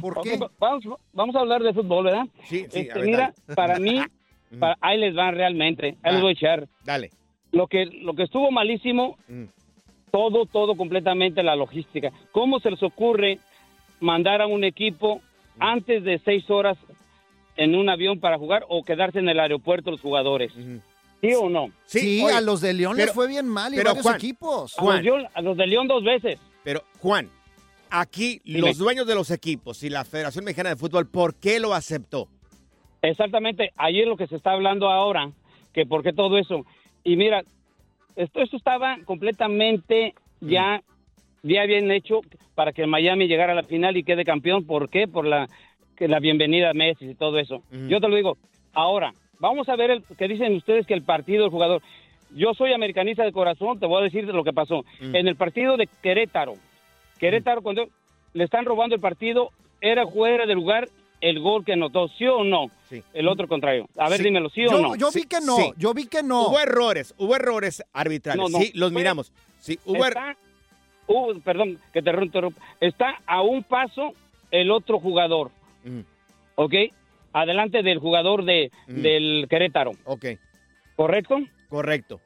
¿Por 0.00 0.20
qué? 0.22 0.38
va- 0.38 0.50
vamos, 0.58 0.84
vamos 1.12 1.36
a 1.36 1.40
hablar 1.40 1.62
de 1.62 1.74
fútbol, 1.74 2.04
¿verdad? 2.04 2.26
Sí, 2.44 2.64
sí, 2.70 2.78
a 2.78 2.80
Este, 2.82 2.94
ver, 2.98 3.04
mira, 3.06 3.34
dale. 3.46 3.56
para 3.56 3.78
mí, 3.78 4.00
para- 4.60 4.78
ahí 4.80 4.98
les 4.98 5.14
van 5.14 5.34
realmente. 5.34 5.96
Ahí 6.02 6.12
les 6.12 6.22
voy 6.22 6.30
a 6.30 6.32
echar. 6.32 6.68
Dale. 6.84 7.10
Lo 7.52 7.66
que, 7.66 7.86
lo 7.86 8.14
que 8.14 8.22
estuvo 8.22 8.50
malísimo, 8.50 9.18
Mm. 9.28 9.44
todo, 10.10 10.46
todo 10.46 10.76
completamente 10.76 11.42
la 11.42 11.56
logística. 11.56 12.10
¿Cómo 12.32 12.60
se 12.60 12.70
les 12.70 12.82
ocurre 12.82 13.38
mandar 14.00 14.40
a 14.40 14.46
un 14.46 14.64
equipo 14.64 15.16
Mm. 15.56 15.62
antes 15.62 16.04
de 16.04 16.18
seis 16.20 16.48
horas 16.48 16.78
en 17.56 17.74
un 17.74 17.88
avión 17.90 18.20
para 18.20 18.38
jugar 18.38 18.64
o 18.68 18.82
quedarse 18.84 19.18
en 19.18 19.28
el 19.28 19.40
aeropuerto 19.40 19.90
los 19.90 20.00
jugadores? 20.00 20.52
Ujú. 20.56 20.80
¿Sí 21.20 21.32
o 21.34 21.48
no? 21.50 21.66
Sí, 21.84 22.22
oye, 22.24 22.34
a 22.34 22.40
los 22.40 22.60
de 22.60 22.72
León 22.72 22.94
pero- 22.96 23.06
les 23.06 23.14
fue 23.14 23.28
bien 23.28 23.46
mal 23.46 23.72
y 23.72 23.76
pero, 23.76 23.90
varios 23.90 24.02
Juan, 24.04 24.16
equipos. 24.16 24.78
A 24.78 24.82
Juan. 24.82 24.96
los, 24.96 25.04
León- 25.04 25.26
a 25.34 25.42
los 25.42 25.56
de 25.56 25.66
León 25.66 25.86
dos 25.88 26.02
veces. 26.04 26.38
Pero, 26.64 26.82
Juan, 27.00 27.28
aquí 27.90 28.40
Dime. 28.44 28.60
los 28.60 28.78
dueños 28.78 29.06
de 29.06 29.14
los 29.14 29.30
equipos 29.30 29.82
y 29.82 29.90
la 29.90 30.04
Federación 30.04 30.44
Mexicana 30.44 30.70
de 30.70 30.76
Fútbol, 30.76 31.06
¿por 31.08 31.34
qué 31.34 31.60
lo 31.60 31.74
aceptó? 31.74 32.28
Exactamente, 33.02 33.70
ayer 33.76 34.06
lo 34.06 34.16
que 34.16 34.26
se 34.26 34.36
está 34.36 34.52
hablando 34.52 34.88
ahora, 34.90 35.30
que 35.72 35.86
por 35.86 36.02
qué 36.02 36.12
todo 36.12 36.38
eso. 36.38 36.64
Y 37.02 37.16
mira, 37.16 37.42
esto, 38.16 38.40
esto 38.40 38.56
estaba 38.56 38.98
completamente 39.04 40.14
ya, 40.40 40.82
ya 41.42 41.64
bien 41.64 41.90
hecho 41.90 42.20
para 42.54 42.72
que 42.72 42.86
Miami 42.86 43.26
llegara 43.26 43.52
a 43.52 43.56
la 43.56 43.62
final 43.62 43.96
y 43.96 44.04
quede 44.04 44.24
campeón. 44.24 44.66
¿Por 44.66 44.90
qué? 44.90 45.08
Por 45.08 45.26
la, 45.26 45.48
que 45.96 46.08
la 46.08 46.20
bienvenida 46.20 46.70
a 46.70 46.74
Messi 46.74 47.06
y 47.10 47.14
todo 47.14 47.38
eso. 47.38 47.62
Yo 47.88 48.00
te 48.00 48.08
lo 48.08 48.16
digo, 48.16 48.36
ahora, 48.74 49.14
vamos 49.40 49.68
a 49.68 49.74
ver 49.76 49.90
el, 49.90 50.04
que 50.16 50.28
dicen 50.28 50.54
ustedes 50.54 50.86
que 50.86 50.94
el 50.94 51.02
partido 51.02 51.42
del 51.42 51.50
jugador. 51.50 51.82
Yo 52.32 52.54
soy 52.54 52.72
americanista 52.72 53.24
de 53.24 53.32
corazón, 53.32 53.80
te 53.80 53.86
voy 53.86 54.00
a 54.00 54.04
decir 54.04 54.24
lo 54.24 54.44
que 54.44 54.52
pasó. 54.52 54.84
Mm. 55.00 55.16
En 55.16 55.26
el 55.26 55.34
partido 55.34 55.76
de 55.76 55.88
Querétaro, 56.00 56.54
Querétaro 57.18 57.60
cuando 57.62 57.88
le 58.34 58.44
están 58.44 58.64
robando 58.64 58.94
el 58.94 59.00
partido, 59.00 59.50
era 59.80 60.06
fuera 60.06 60.46
de 60.46 60.54
lugar 60.54 60.88
el 61.20 61.40
gol 61.40 61.64
que 61.64 61.72
anotó, 61.72 62.08
¿sí 62.08 62.26
o 62.26 62.44
no? 62.44 62.70
Sí. 62.88 63.02
El 63.12 63.28
otro 63.28 63.46
contrario. 63.48 63.88
A 63.96 64.08
ver, 64.08 64.18
Sí. 64.18 64.24
dímelo, 64.24 64.48
¿sí 64.50 64.64
o 64.66 64.70
Yo, 64.70 64.80
no? 64.80 64.94
yo 64.96 65.10
vi 65.12 65.24
que 65.24 65.40
no, 65.44 65.56
sí. 65.56 65.72
yo 65.76 65.92
vi 65.92 66.06
que 66.06 66.22
no. 66.22 66.46
Hubo 66.48 66.60
errores, 66.60 67.14
hubo 67.18 67.34
errores 67.36 67.82
arbitrales. 67.92 68.40
No, 68.40 68.48
no. 68.48 68.58
Sí, 68.64 68.70
los 68.74 68.92
miramos. 68.92 69.32
Sí, 69.58 69.78
hubo 69.84 70.04
er- 70.04 70.08
Está, 70.10 70.36
uh, 71.08 71.38
perdón, 71.40 71.78
que 71.92 72.00
te 72.00 72.10
interrumpa. 72.10 72.60
Está 72.80 73.20
a 73.26 73.42
un 73.42 73.62
paso 73.64 74.12
el 74.50 74.70
otro 74.70 74.98
jugador, 74.98 75.50
Ujú, 75.84 76.04
¿ok? 76.54 76.74
Adelante 77.32 77.82
del 77.82 77.98
jugador 77.98 78.44
de, 78.44 78.70
Mm. 78.88 79.02
del 79.02 79.46
Querétaro, 79.48 79.92
Ok, 80.04 80.26
¿correcto? 80.96 81.38
correcto. 81.68 82.20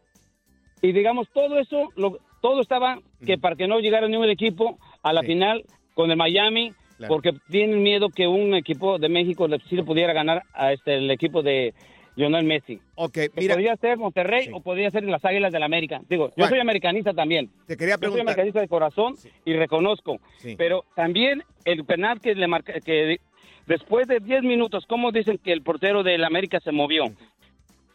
Y 0.83 0.93
digamos, 0.93 1.29
todo 1.33 1.59
eso, 1.59 1.91
lo, 1.97 2.19
todo 2.43 2.61
estaba 2.61 2.99
que 3.25 3.39
para 3.39 3.57
que 3.57 3.67
no 3.67 3.81
llegara 3.81 4.09
ningún 4.09 4.29
equipo 4.29 4.79
a 5.03 5.13
la 5.13 5.21
Sí. 5.23 5.29
final 5.29 5.65
con 5.95 6.11
el 6.11 6.17
Miami, 6.17 6.73
Claro. 6.99 7.13
porque 7.15 7.33
tienen 7.51 7.83
miedo 7.83 8.09
que 8.11 8.27
un 8.27 8.55
equipo 8.55 8.99
de 8.99 9.09
México 9.09 9.49
le, 9.49 9.59
sí 9.69 9.77
le 9.77 9.83
pudiera 9.85 10.13
ganar 10.13 10.43
a 10.53 10.73
este 10.73 10.95
el 10.97 11.11
equipo 11.11 11.43
de 11.43 11.75
Lionel 12.17 12.45
Messi. 12.45 12.81
Ok, 12.95 13.19
mira, 13.37 13.55
podría 13.55 13.77
ser 13.77 13.97
Monterrey 13.99 14.45
Sí. 14.45 14.51
o 14.55 14.61
podría 14.61 14.91
ser 14.91 15.03
en 15.05 15.11
las 15.11 15.25
Águilas 15.25 15.53
del 15.53 15.65
América. 15.65 16.01
Digo, 16.09 16.31
yo 16.37 16.47
soy 16.47 16.61
americanista 16.61 17.13
también. 17.13 17.51
te 17.67 17.77
quería 17.77 17.95
Yo 17.95 17.99
soy 17.99 18.01
preguntar. 18.01 18.23
americanista 18.23 18.61
de 18.61 18.69
corazón 18.69 19.17
Sí. 19.17 19.29
y 19.45 19.55
reconozco. 19.55 20.19
Sí. 20.39 20.55
Pero 20.57 20.85
también 20.95 21.43
el 21.65 21.85
penal 21.85 22.21
que 22.21 22.35
le 22.37 22.47
marca, 22.47 22.75
que 22.81 23.19
después 23.67 24.07
de 24.09 24.21
10 24.21 24.43
minutos, 24.43 24.85
¿cómo 24.89 25.13
dicen 25.13 25.39
que 25.39 25.53
el 25.53 25.63
portero 25.63 26.03
del 26.03 26.25
América 26.25 26.61
se 26.61 26.73
movió? 26.73 27.05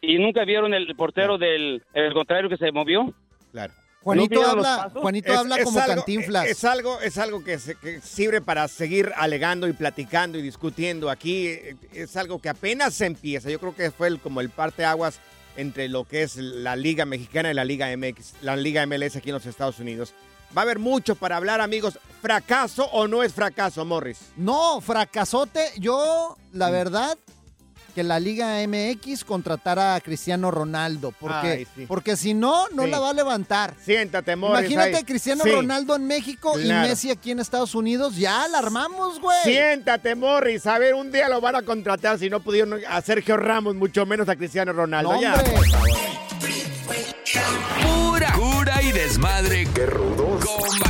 Y 0.00 0.18
nunca 0.18 0.44
vieron 0.44 0.72
el 0.74 0.94
portero 0.96 1.36
del 1.38 1.82
el 1.92 2.12
contrario 2.14 2.48
que 2.48 2.56
se 2.56 2.72
movió. 2.72 3.12
Claro. 3.52 3.72
Juanito 4.02 4.34
¿No 4.36 4.40
vieron 4.40 4.56
los 4.56 4.66
habla? 4.66 5.00
Juanito 5.00 5.30
Es- 5.32 5.38
habla 5.38 5.56
es 5.56 5.64
como 5.64 5.78
algo- 5.80 5.94
cantinflas. 5.96 6.46
Es 6.46 6.64
algo, 6.64 7.00
es 7.02 7.18
algo 7.18 7.44
que, 7.44 7.58
se- 7.58 7.74
que 7.74 8.00
sirve 8.00 8.40
para 8.40 8.66
seguir 8.68 9.12
alegando 9.14 9.68
y 9.68 9.74
platicando 9.74 10.38
y 10.38 10.42
discutiendo. 10.42 11.10
Aquí 11.10 11.50
es 11.92 12.16
algo 12.16 12.40
que 12.40 12.48
apenas 12.48 12.94
se 12.94 13.04
empieza. 13.04 13.50
Yo 13.50 13.58
creo 13.60 13.76
que 13.76 13.90
fue 13.90 14.08
el, 14.08 14.18
como 14.18 14.40
el 14.40 14.48
parteaguas 14.48 15.20
entre 15.58 15.90
lo 15.90 16.04
que 16.04 16.22
es 16.22 16.36
la 16.36 16.76
Liga 16.76 17.04
Mexicana 17.04 17.50
y 17.50 17.54
la 17.54 17.66
Liga 17.66 17.94
MX, 17.94 18.36
la 18.40 18.56
Liga 18.56 18.86
MLS 18.86 19.16
aquí 19.18 19.28
en 19.28 19.34
los 19.34 19.44
Estados 19.44 19.78
Unidos. 19.80 20.14
Va 20.56 20.62
a 20.62 20.64
haber 20.64 20.78
mucho 20.78 21.14
para 21.14 21.36
hablar, 21.36 21.60
amigos. 21.60 21.98
¿Fracaso 22.20 22.84
o 22.92 23.06
no 23.08 23.22
es 23.22 23.32
fracaso, 23.32 23.84
Morris? 23.84 24.18
No, 24.36 24.80
fracasote. 24.80 25.64
Yo, 25.78 26.36
la 26.52 26.68
Mm. 26.68 26.72
verdad, 26.72 27.18
que 27.94 28.02
la 28.04 28.20
Liga 28.20 28.60
MX 28.62 29.24
contratara 29.24 29.96
a 29.96 30.00
Cristiano 30.00 30.50
Ronaldo. 30.52 31.12
Porque, 31.18 31.48
Ay, 31.48 31.66
sí. 31.74 31.86
porque 31.86 32.16
si 32.16 32.34
no, 32.34 32.68
no 32.68 32.84
Sí. 32.84 32.90
la 32.90 33.00
va 33.00 33.10
a 33.10 33.12
levantar. 33.14 33.74
Siéntate, 33.84 34.36
Morris. 34.36 34.60
Imagínate 34.60 34.96
ahí. 34.98 35.04
Cristiano 35.04 35.42
Sí. 35.42 35.50
Ronaldo 35.50 35.96
en 35.96 36.06
México 36.06 36.52
Claro. 36.52 36.86
y 36.86 36.88
Messi 36.88 37.10
aquí 37.10 37.32
en 37.32 37.40
Estados 37.40 37.74
Unidos. 37.74 38.16
Ya 38.16 38.46
la 38.48 38.58
armamos, 38.58 39.20
güey. 39.20 39.42
Siéntate, 39.42 40.14
Morris. 40.14 40.66
A 40.66 40.78
ver, 40.78 40.94
un 40.94 41.10
día 41.10 41.28
lo 41.28 41.40
van 41.40 41.56
a 41.56 41.62
contratar 41.62 42.18
si 42.18 42.30
no 42.30 42.38
pudieron 42.40 42.80
a 42.88 43.00
Sergio 43.02 43.36
Ramos, 43.36 43.74
mucho 43.74 44.06
menos 44.06 44.28
a 44.28 44.36
Cristiano 44.36 44.72
Ronaldo. 44.72 45.12
No, 45.14 45.20
ya. 45.20 45.34
hombre. 45.34 45.50
Pura 47.82 48.32
cura 48.32 48.82
y 48.82 48.92
desmadre. 48.92 49.66
¡Qué 49.74 49.86
rudos! 49.86 50.44
Con 50.44 50.89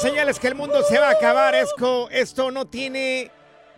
Señales 0.00 0.38
que 0.38 0.48
el 0.48 0.54
mundo 0.54 0.82
se 0.88 0.98
va 0.98 1.08
a 1.08 1.12
acabar. 1.12 1.54
Esco, 1.54 2.08
esto 2.10 2.50
no 2.50 2.66
tiene, 2.66 3.30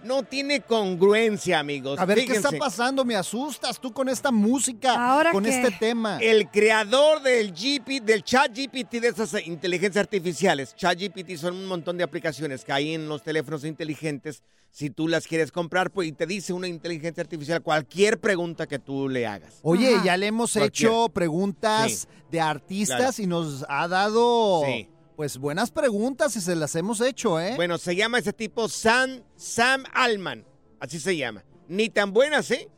no 0.02 0.22
tiene 0.24 0.60
congruencia, 0.60 1.60
amigos. 1.60 1.98
A 1.98 2.04
ver, 2.04 2.24
¿qué 2.26 2.32
está 2.32 2.50
pasando? 2.58 3.04
Me 3.04 3.14
asustas 3.14 3.80
tú 3.80 3.92
con 3.92 4.08
esta 4.08 4.30
música, 4.32 4.94
¿Ahora 5.12 5.30
con 5.32 5.44
qué? 5.44 5.50
este 5.50 5.70
tema. 5.78 6.18
El 6.20 6.48
creador 6.50 7.22
del 7.22 7.52
GP, 7.52 8.00
del 8.02 8.24
chat 8.24 8.50
GPT, 8.54 9.00
de 9.00 9.08
esas 9.08 9.46
inteligencias 9.46 10.02
artificiales. 10.02 10.74
Chat 10.74 10.98
GPT 10.98 11.36
son 11.36 11.54
un 11.54 11.66
montón 11.66 11.96
de 11.96 12.04
aplicaciones 12.04 12.64
que 12.64 12.72
hay 12.72 12.94
en 12.94 13.08
los 13.08 13.22
teléfonos 13.22 13.64
inteligentes. 13.64 14.42
Si 14.70 14.90
tú 14.90 15.08
las 15.08 15.26
quieres 15.26 15.50
comprar, 15.52 15.90
pues 15.90 16.08
y 16.08 16.12
te 16.12 16.26
dice 16.26 16.52
una 16.52 16.68
inteligencia 16.68 17.22
artificial 17.22 17.62
cualquier 17.62 18.18
pregunta 18.20 18.66
que 18.66 18.78
tú 18.78 19.08
le 19.08 19.26
hagas. 19.26 19.60
Oye, 19.62 19.94
Ajá. 19.94 20.04
ya 20.04 20.16
le 20.16 20.26
hemos 20.26 20.52
Cualquier. 20.52 20.88
hecho 20.90 21.08
preguntas 21.08 21.92
Sí. 21.92 22.06
de 22.30 22.40
artistas 22.40 22.98
Claro. 23.16 23.22
y 23.22 23.26
nos 23.26 23.64
ha 23.68 23.88
dado 23.88 24.62
Sí. 24.66 24.88
Pues 25.18 25.36
buenas 25.36 25.72
preguntas 25.72 26.36
y 26.36 26.40
se 26.40 26.54
las 26.54 26.76
hemos 26.76 27.00
hecho, 27.00 27.40
¿eh? 27.40 27.54
Bueno, 27.56 27.76
se 27.76 27.96
llama 27.96 28.20
ese 28.20 28.32
tipo 28.32 28.68
Sam, 28.68 29.20
Sam 29.34 29.82
Alman. 29.92 30.44
Así 30.78 31.00
se 31.00 31.16
llama. 31.16 31.42
Ni 31.66 31.88
tan 31.88 32.12
buenas, 32.12 32.48
¿eh? 32.52 32.68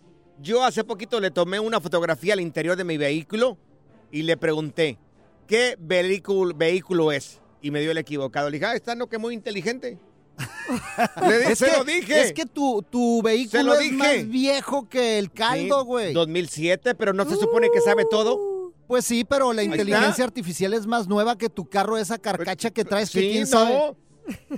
Yo 0.41 0.65
hace 0.65 0.83
poquito 0.83 1.21
le 1.21 1.31
tomé 1.31 1.61
una 1.61 1.83
fotografía 1.83 2.33
al 2.33 2.41
interior 2.41 2.79
de 2.79 2.85
mi 2.85 2.97
vehículo 2.97 3.59
y 4.11 4.23
le 4.23 4.39
pregunté, 4.39 4.97
¿qué 5.47 5.77
vehículo, 5.79 6.55
vehículo 6.57 7.13
es? 7.13 7.43
Y 7.61 7.71
me 7.71 7.83
dio 7.83 7.91
el 7.91 7.99
equivocado. 7.99 8.49
Le 8.49 8.55
dije, 8.57 8.65
ah, 8.65 8.75
está 8.75 8.95
no 8.95 9.07
que 9.07 9.19
muy 9.19 9.35
inteligente. 9.35 9.99
le 11.29 11.39
di- 11.41 11.53
es 11.53 11.59
se 11.59 11.67
que, 11.67 11.77
lo 11.77 11.85
dije. 11.85 12.23
Es 12.23 12.33
que 12.33 12.47
tu, 12.47 12.83
tu 12.89 13.21
vehículo 13.21 13.65
lo 13.65 13.75
es 13.75 13.81
dije. 13.81 13.97
más 13.99 14.29
viejo 14.31 14.89
que 14.89 15.19
el 15.19 15.31
caldo, 15.31 15.81
Sí, 15.83 15.87
güey. 15.87 16.13
2007, 16.15 16.95
pero 16.95 17.13
no 17.13 17.29
se 17.29 17.37
supone 17.37 17.69
que 17.71 17.83
sabe 17.83 18.07
todo. 18.11 18.60
Pues 18.91 19.05
sí, 19.05 19.23
pero 19.25 19.53
la 19.53 19.63
inteligencia 19.63 20.25
artificial 20.25 20.75
es 20.75 20.85
más 20.85 21.07
nueva 21.07 21.39
que 21.39 21.49
tu 21.49 21.69
carro, 21.69 21.97
esa 21.97 22.19
carcacha 22.19 22.71
que 22.73 22.85
traes, 22.85 23.09
que 23.13 23.21
Sí, 23.21 23.31
quién 23.31 23.47
sabe. 23.47 23.73
no. 23.73 23.97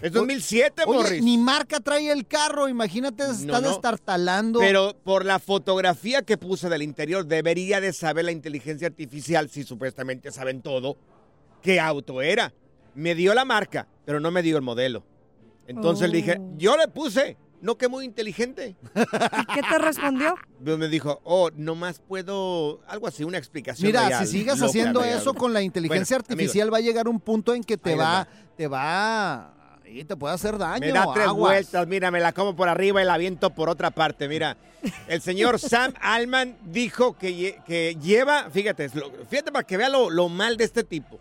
Es 0.00 0.10
2007, 0.10 0.84
Oye, 0.86 0.98
Morris. 1.02 1.22
ni 1.22 1.36
marca 1.36 1.80
trae 1.80 2.10
el 2.10 2.26
carro, 2.26 2.66
imagínate, 2.66 3.24
está 3.24 3.60
no. 3.60 3.68
destartalando. 3.68 4.58
Pero 4.58 4.96
por 5.04 5.26
la 5.26 5.38
fotografía 5.38 6.22
que 6.22 6.38
puse 6.38 6.70
del 6.70 6.80
interior, 6.80 7.26
debería 7.26 7.78
de 7.82 7.92
saber 7.92 8.24
la 8.24 8.32
inteligencia 8.32 8.86
artificial, 8.86 9.50
si 9.50 9.64
supuestamente 9.64 10.30
saben 10.32 10.62
todo, 10.62 10.96
qué 11.60 11.78
auto 11.78 12.22
era. 12.22 12.54
Me 12.94 13.14
dio 13.14 13.34
la 13.34 13.44
marca, 13.44 13.86
pero 14.06 14.18
no 14.18 14.30
me 14.30 14.40
dio 14.40 14.56
el 14.56 14.62
modelo. 14.62 15.04
Entonces 15.66 16.08
le 16.08 16.16
dije, 16.16 16.38
Oh. 16.40 16.54
yo 16.56 16.78
le 16.78 16.88
puse, 16.88 17.36
no 17.62 17.78
que 17.78 17.88
muy 17.88 18.04
inteligente. 18.04 18.76
¿Y 18.94 19.54
qué 19.54 19.62
te 19.62 19.78
respondió? 19.78 20.34
Pero 20.62 20.76
me 20.76 20.88
dijo, 20.88 21.20
oh, 21.24 21.50
nomás 21.56 22.00
puedo, 22.00 22.80
algo 22.86 23.06
así, 23.06 23.24
una 23.24 23.38
explicación. 23.38 23.86
Mira, 23.86 24.08
real, 24.08 24.26
si 24.26 24.38
sigas 24.38 24.58
loca, 24.58 24.68
haciendo 24.68 25.00
real. 25.00 25.18
eso 25.18 25.32
con 25.32 25.52
la 25.52 25.62
inteligencia 25.62 26.18
Bueno, 26.18 26.26
artificial, 26.32 26.74
va 26.74 26.78
a 26.78 26.80
llegar 26.80 27.08
un 27.08 27.20
punto 27.20 27.54
en 27.54 27.64
que 27.64 27.78
te 27.78 27.94
va, 27.94 28.04
va. 28.04 28.28
te 28.56 28.66
va 28.66 29.54
y 29.86 30.04
te 30.04 30.16
puede 30.16 30.34
hacer 30.34 30.58
daño. 30.58 30.80
Me 30.80 30.92
da 30.92 31.06
tres 31.12 31.28
aguas. 31.28 31.52
vueltas, 31.52 31.86
mira, 31.86 32.10
me 32.10 32.20
la 32.20 32.32
como 32.32 32.56
por 32.56 32.68
arriba 32.68 33.02
y 33.02 33.04
la 33.04 33.14
aviento 33.14 33.50
por 33.50 33.68
otra 33.68 33.90
parte. 33.90 34.28
Mira, 34.28 34.56
el 35.08 35.20
señor 35.20 35.58
Sam 35.60 35.92
Alman 36.00 36.56
dijo 36.64 37.16
que, 37.16 37.60
que 37.66 37.96
lleva, 38.02 38.50
fíjate, 38.50 38.88
fíjate 38.88 39.52
para 39.52 39.64
que 39.64 39.76
vea 39.76 39.88
lo, 39.88 40.10
lo 40.10 40.28
mal 40.28 40.56
de 40.56 40.64
este 40.64 40.84
tipo. 40.84 41.18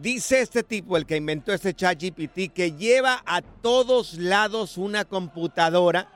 Dice 0.00 0.40
este 0.40 0.62
tipo, 0.62 0.96
el 0.96 1.06
que 1.06 1.16
inventó 1.16 1.52
este 1.52 1.74
chat 1.74 2.00
GPT, 2.00 2.52
que 2.52 2.72
lleva 2.72 3.22
a 3.26 3.42
todos 3.42 4.14
lados 4.14 4.78
una 4.78 5.04
computadora 5.04 6.08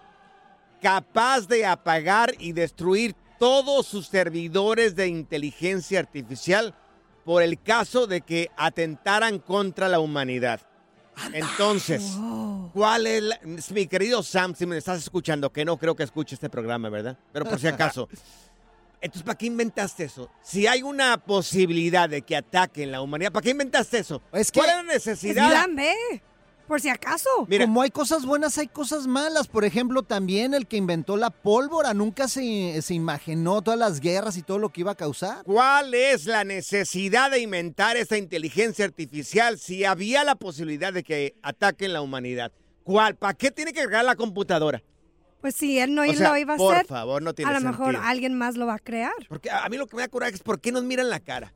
capaz 0.80 1.48
de 1.48 1.66
apagar 1.66 2.32
y 2.38 2.52
destruir 2.52 3.14
todos 3.38 3.86
sus 3.86 4.06
servidores 4.06 4.94
de 4.94 5.08
inteligencia 5.08 5.98
artificial 5.98 6.74
por 7.24 7.42
el 7.42 7.60
caso 7.60 8.06
de 8.06 8.20
que 8.20 8.50
atentaran 8.56 9.38
contra 9.40 9.88
la 9.88 9.98
humanidad. 10.00 10.60
Entonces. 11.32 12.16
¿cuál 12.72 13.06
es 13.06 13.22
la- 13.22 13.40
mi 13.74 13.86
querido 13.86 14.22
Sam, 14.22 14.54
si 14.54 14.64
me 14.64 14.78
estás 14.78 14.98
escuchando, 15.00 15.50
que 15.52 15.64
no 15.64 15.76
creo 15.76 15.94
que 15.94 16.04
escuche 16.04 16.34
este 16.34 16.48
programa, 16.48 16.88
¿verdad? 16.88 17.18
Pero 17.32 17.44
por 17.44 17.58
si 17.58 17.66
acaso. 17.66 18.08
Entonces, 19.02 19.24
¿para 19.24 19.36
qué 19.36 19.46
inventaste 19.46 20.04
eso? 20.04 20.30
Si 20.42 20.66
hay 20.66 20.82
una 20.82 21.18
posibilidad 21.18 22.08
de 22.08 22.22
que 22.22 22.36
ataquen 22.36 22.92
la 22.92 23.02
humanidad, 23.02 23.32
¿para 23.32 23.42
qué 23.42 23.50
inventaste 23.50 23.98
eso? 23.98 24.22
Es 24.32 24.50
que- 24.52 24.60
¿Cuál 24.60 24.70
es 24.70 24.76
la 24.76 24.80
Es 24.94 25.06
necesidad? 25.06 25.48
plan 25.50 25.74
B, 25.74 25.92
por 26.68 26.80
si 26.80 26.88
acaso. 26.88 27.28
Mira, 27.48 27.64
Como 27.66 27.82
hay 27.82 27.90
cosas 27.90 28.24
buenas, 28.24 28.56
hay 28.58 28.68
cosas 28.68 29.08
malas. 29.08 29.48
Por 29.48 29.64
ejemplo, 29.64 30.04
también 30.04 30.54
el 30.54 30.68
que 30.68 30.76
inventó 30.76 31.16
la 31.16 31.30
pólvora 31.30 31.92
nunca 31.94 32.28
se, 32.28 32.80
se 32.80 32.94
imaginó 32.94 33.60
todas 33.60 33.78
las 33.78 33.98
guerras 34.00 34.36
y 34.36 34.42
todo 34.42 34.58
lo 34.58 34.68
que 34.70 34.82
iba 34.82 34.92
a 34.92 34.94
causar. 34.94 35.42
¿cuál 35.44 35.92
es 35.94 36.24
la 36.26 36.44
necesidad 36.44 37.30
de 37.32 37.40
inventar 37.40 37.96
esta 37.96 38.16
inteligencia 38.16 38.84
artificial 38.84 39.58
si 39.58 39.84
había 39.84 40.22
la 40.22 40.36
posibilidad 40.36 40.92
de 40.92 41.02
que 41.02 41.34
ataquen 41.42 41.92
la 41.92 42.00
humanidad? 42.02 42.52
¿Cuál? 42.84 43.16
¿Para 43.16 43.34
qué 43.34 43.50
tiene 43.50 43.72
que 43.72 43.80
cargar 43.80 44.04
la 44.04 44.14
computadora? 44.16 44.80
Pues 45.42 45.56
si 45.56 45.78
él 45.78 45.94
no 45.94 46.02
O 46.02 46.14
sea, 46.14 46.30
lo 46.30 46.36
iba 46.38 46.54
a 46.54 46.56
por 46.56 46.74
hacer, 46.76 46.86
favor, 46.86 47.20
no 47.20 47.34
tiene 47.34 47.50
a 47.50 47.60
lo 47.60 47.68
mejor 47.68 47.96
alguien 47.96 48.32
más 48.38 48.56
lo 48.56 48.64
va 48.64 48.74
a 48.74 48.78
crear. 48.78 49.12
Porque 49.28 49.50
a 49.50 49.68
mí 49.68 49.76
lo 49.76 49.86
que 49.86 49.96
me 49.96 50.02
da 50.02 50.08
coraje 50.08 50.34
es 50.36 50.42
por 50.42 50.60
qué 50.60 50.72
nos 50.72 50.84
miran 50.84 51.10
la 51.10 51.20
cara. 51.20 51.52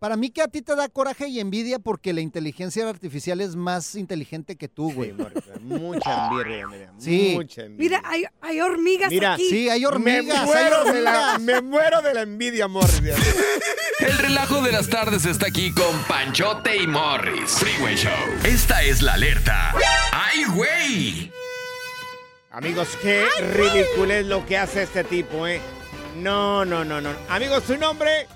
Para 0.00 0.16
mí 0.16 0.30
que 0.30 0.42
a 0.42 0.46
ti 0.48 0.62
te 0.62 0.76
da 0.76 0.88
coraje 0.88 1.26
y 1.26 1.40
envidia 1.40 1.80
porque 1.80 2.12
la 2.12 2.20
inteligencia 2.20 2.88
artificial 2.88 3.40
es 3.40 3.56
más 3.56 3.96
inteligente 3.96 4.54
que 4.56 4.68
tú, 4.68 4.92
güey. 4.92 5.10
Sí, 5.12 5.50
mucha 5.60 6.28
envidia, 6.28 6.66
mira, 6.68 6.92
Sí. 6.98 7.32
mucha 7.34 7.62
envidia. 7.64 7.98
Mira, 7.98 8.08
hay, 8.08 8.24
hay 8.40 8.60
hormigas 8.60 9.10
Mira, 9.10 9.34
aquí. 9.34 9.48
Sí, 9.50 9.68
hay 9.68 9.80
me 9.80 9.86
hormigas, 9.88 10.36
hay 10.38 10.46
muero, 10.46 10.84
de 10.92 11.00
la, 11.00 11.38
me 11.40 11.60
muero 11.62 12.02
de 12.02 12.14
la 12.14 12.22
envidia, 12.22 12.68
Morris. 12.68 13.00
El 13.98 14.18
relajo 14.18 14.62
de 14.62 14.70
las 14.70 14.88
tardes 14.88 15.24
está 15.26 15.48
aquí 15.48 15.72
con 15.72 15.96
Panchote 16.08 16.76
y 16.76 16.86
Morris. 16.86 17.50
Freeway 17.58 17.96
Show. 17.96 18.12
Esta 18.44 18.82
es 18.84 19.02
la 19.02 19.14
alerta. 19.14 19.74
¡Ay, 20.12 20.44
güey! 20.54 21.32
Amigos, 22.50 22.88
qué 23.02 23.26
ridículo 23.52 24.14
es 24.14 24.26
lo 24.26 24.46
que 24.46 24.56
hace 24.56 24.82
este 24.84 25.04
tipo, 25.04 25.46
¿eh? 25.46 25.60
No, 26.16 26.64
no, 26.64 26.82
no, 26.82 27.00
no. 27.00 27.10
Amigos, 27.28 27.64
su 27.64 27.76
nombre, 27.76 28.26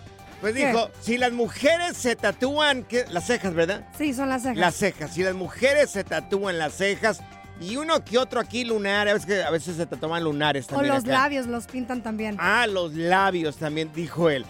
pues 0.43 0.55
¿Qué? 0.55 0.67
dijo, 0.67 0.91
si 1.01 1.17
las 1.17 1.33
mujeres 1.33 1.97
se 1.97 2.15
tatúan, 2.15 2.85
¿qué? 2.85 3.07
las 3.11 3.27
cejas, 3.27 3.55
¿verdad? 3.55 3.89
Sí, 3.97 4.13
son 4.13 4.29
las 4.29 4.43
cejas. 4.43 4.59
Las 4.59 4.75
cejas. 4.75 5.15
Si 5.15 5.23
las 5.23 5.35
mujeres 5.35 5.91
se 5.91 6.05
tatúan 6.05 6.59
las 6.59 6.75
cejas 6.75 7.21
y 7.59 7.77
uno 7.77 8.05
que 8.05 8.19
otro 8.19 8.39
aquí 8.39 8.65
lunar, 8.65 9.09
a 9.09 9.15
veces, 9.15 9.27
que 9.27 9.43
a 9.43 9.51
veces 9.51 9.77
se 9.77 9.87
tatúan 9.87 10.23
lunares 10.23 10.67
o 10.67 10.75
también. 10.75 10.95
los 10.95 11.05
acá. 11.05 11.13
labios 11.13 11.47
los 11.47 11.67
pintan 11.67 12.03
también. 12.03 12.37
Ah, 12.39 12.67
los 12.67 12.93
labios 12.93 13.57
también, 13.57 13.91
dijo 13.95 14.29
él. 14.29 14.45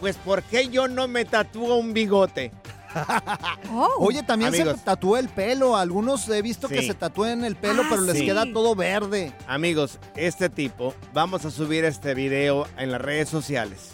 Pues, 0.00 0.16
¿por 0.16 0.42
qué 0.42 0.68
yo 0.68 0.86
no 0.86 1.08
me 1.08 1.24
tatúo 1.24 1.76
un 1.76 1.94
bigote? 1.94 2.52
Oh. 3.70 3.88
Oye, 3.98 4.22
también 4.22 4.54
Amigos. 4.54 4.78
se 4.78 4.84
tatúa 4.84 5.18
el 5.20 5.28
pelo. 5.28 5.76
Algunos 5.76 6.28
he 6.28 6.42
visto 6.42 6.68
que 6.68 6.82
se 6.82 6.94
tatúan 6.94 7.44
el 7.44 7.56
pelo, 7.56 7.82
Ah, 7.84 7.86
pero 7.90 8.02
les 8.02 8.18
sí. 8.18 8.24
queda 8.26 8.44
todo 8.52 8.74
verde. 8.74 9.32
Amigos, 9.46 9.98
este 10.16 10.48
tipo, 10.48 10.94
vamos 11.12 11.44
a 11.44 11.50
subir 11.50 11.84
este 11.84 12.14
video 12.14 12.66
en 12.76 12.90
las 12.92 13.00
redes 13.00 13.28
sociales 13.28 13.92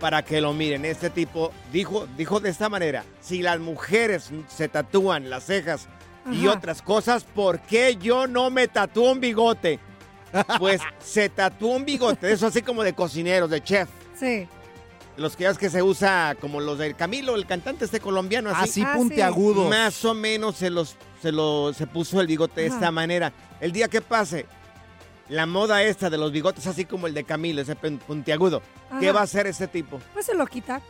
para 0.00 0.22
que 0.22 0.40
lo 0.40 0.52
miren. 0.52 0.84
Este 0.84 1.10
tipo 1.10 1.52
dijo, 1.72 2.06
dijo 2.16 2.40
de 2.40 2.50
esta 2.50 2.68
manera, 2.68 3.04
si 3.20 3.42
las 3.42 3.58
mujeres 3.60 4.30
se 4.48 4.68
tatúan 4.68 5.30
las 5.30 5.44
cejas 5.44 5.86
y 6.32 6.46
otras 6.46 6.80
cosas, 6.82 7.24
¿por 7.24 7.60
qué 7.60 7.96
yo 7.96 8.26
no 8.26 8.48
me 8.50 8.68
tatúo 8.68 9.12
un 9.12 9.20
bigote? 9.20 9.78
Pues 10.58 10.80
se 10.98 11.28
tatuó 11.28 11.76
un 11.76 11.84
bigote, 11.84 12.32
eso 12.32 12.48
así 12.48 12.60
como 12.60 12.82
de 12.82 12.92
cocineros, 12.92 13.48
de 13.50 13.62
chef. 13.62 13.88
Sí. 14.18 14.48
Los 15.16 15.36
que 15.36 15.44
ya 15.44 15.50
ves 15.50 15.58
que 15.58 15.70
se 15.70 15.80
usa 15.82 16.34
como 16.40 16.60
los 16.60 16.78
del 16.78 16.96
Camilo, 16.96 17.36
el 17.36 17.46
cantante 17.46 17.84
este 17.84 18.00
colombiano, 18.00 18.50
así. 18.50 18.62
Así 18.64 18.82
Ah, 18.82 18.92
sí. 18.94 18.98
puntiagudos. 18.98 19.70
Más 19.70 20.04
o 20.04 20.12
menos 20.14 20.56
se 20.56 20.70
los 20.70 20.96
se 21.22 21.30
lo 21.32 21.72
se 21.72 21.86
puso 21.86 22.20
el 22.20 22.26
bigote 22.26 22.62
de 22.62 22.66
Ajá. 22.68 22.76
esta 22.76 22.90
manera. 22.90 23.32
El 23.60 23.70
día 23.72 23.86
que 23.88 24.00
pase 24.00 24.46
la 25.28 25.46
moda 25.46 25.82
esta 25.84 26.10
de 26.10 26.18
los 26.18 26.32
bigotes 26.32 26.66
así 26.66 26.84
como 26.84 27.06
el 27.06 27.14
de 27.14 27.24
Camilo, 27.24 27.62
ese 27.62 27.76
puntiagudo, 27.76 28.60
¿qué 29.00 29.06
Ajá. 29.08 29.12
va 29.14 29.20
a 29.20 29.24
hacer 29.24 29.46
ese 29.46 29.68
tipo? 29.68 30.00
Pues 30.12 30.26
se 30.26 30.34
lo 30.34 30.46
quita. 30.46 30.80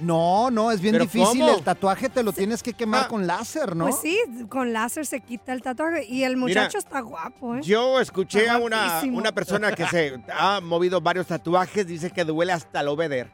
No, 0.00 0.50
no, 0.50 0.72
es 0.72 0.80
bien 0.80 0.92
¿Pero 0.94 1.04
difícil. 1.04 1.26
cómo? 1.40 1.50
El 1.56 1.62
tatuaje 1.62 2.08
te 2.08 2.22
lo 2.24 2.32
tienes 2.32 2.62
que 2.64 2.72
quemar 2.74 3.04
Ah. 3.04 3.08
con 3.08 3.26
láser, 3.28 3.76
¿no? 3.76 3.84
Pues 3.84 4.00
sí, 4.00 4.18
con 4.48 4.72
láser 4.72 5.06
se 5.06 5.20
quita 5.20 5.52
el 5.52 5.62
tatuaje. 5.62 6.04
Y 6.06 6.24
el 6.24 6.36
Mira, 6.36 6.62
muchacho 6.62 6.78
está 6.78 7.00
guapo, 7.00 7.56
¿eh? 7.56 7.60
Yo 7.62 8.00
escuché 8.00 8.40
Está 8.42 8.54
a 8.54 8.58
una, 8.58 8.86
guapísimo. 8.88 9.18
una 9.18 9.32
persona 9.32 9.70
que 9.72 9.86
se 9.86 10.20
ha 10.32 10.60
movido 10.60 11.00
varios 11.00 11.26
tatuajes, 11.28 11.86
dice 11.86 12.10
que 12.10 12.24
duele 12.24 12.52
hasta 12.52 12.80
el 12.80 12.88
obeder. 12.88 13.30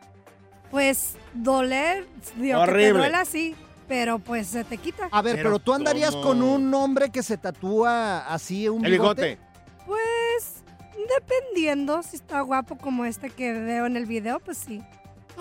Pues 0.71 1.17
doler, 1.35 2.07
digo, 2.37 2.61
que 2.61 2.67
te 2.67 2.71
Horrible. 2.73 2.99
duele 2.99 3.17
así, 3.17 3.57
pero 3.89 4.19
pues 4.21 4.47
se 4.47 4.63
te 4.65 4.79
quita. 4.79 5.09
A 5.11 5.23
ver, 5.23 5.37
Pero 5.37 5.51
pero, 5.51 5.59
tú 5.59 5.75
andarías 5.75 6.13
¿cómo? 6.13 6.23
con 6.25 6.43
un 6.43 6.73
hombre 6.75 7.11
que 7.11 7.23
se 7.23 7.37
tatúa 7.37 8.19
así 8.33 8.69
un 8.69 8.85
El 8.85 8.93
bigote. 8.93 9.39
Pues 9.87 10.63
dependiendo 11.19 12.03
si 12.03 12.17
está 12.17 12.41
guapo 12.43 12.77
como 12.79 13.05
este 13.05 13.31
que 13.31 13.53
veo 13.53 13.87
en 13.87 13.97
el 13.97 14.07
video, 14.07 14.39
pues 14.41 14.59
sí. 14.59 14.81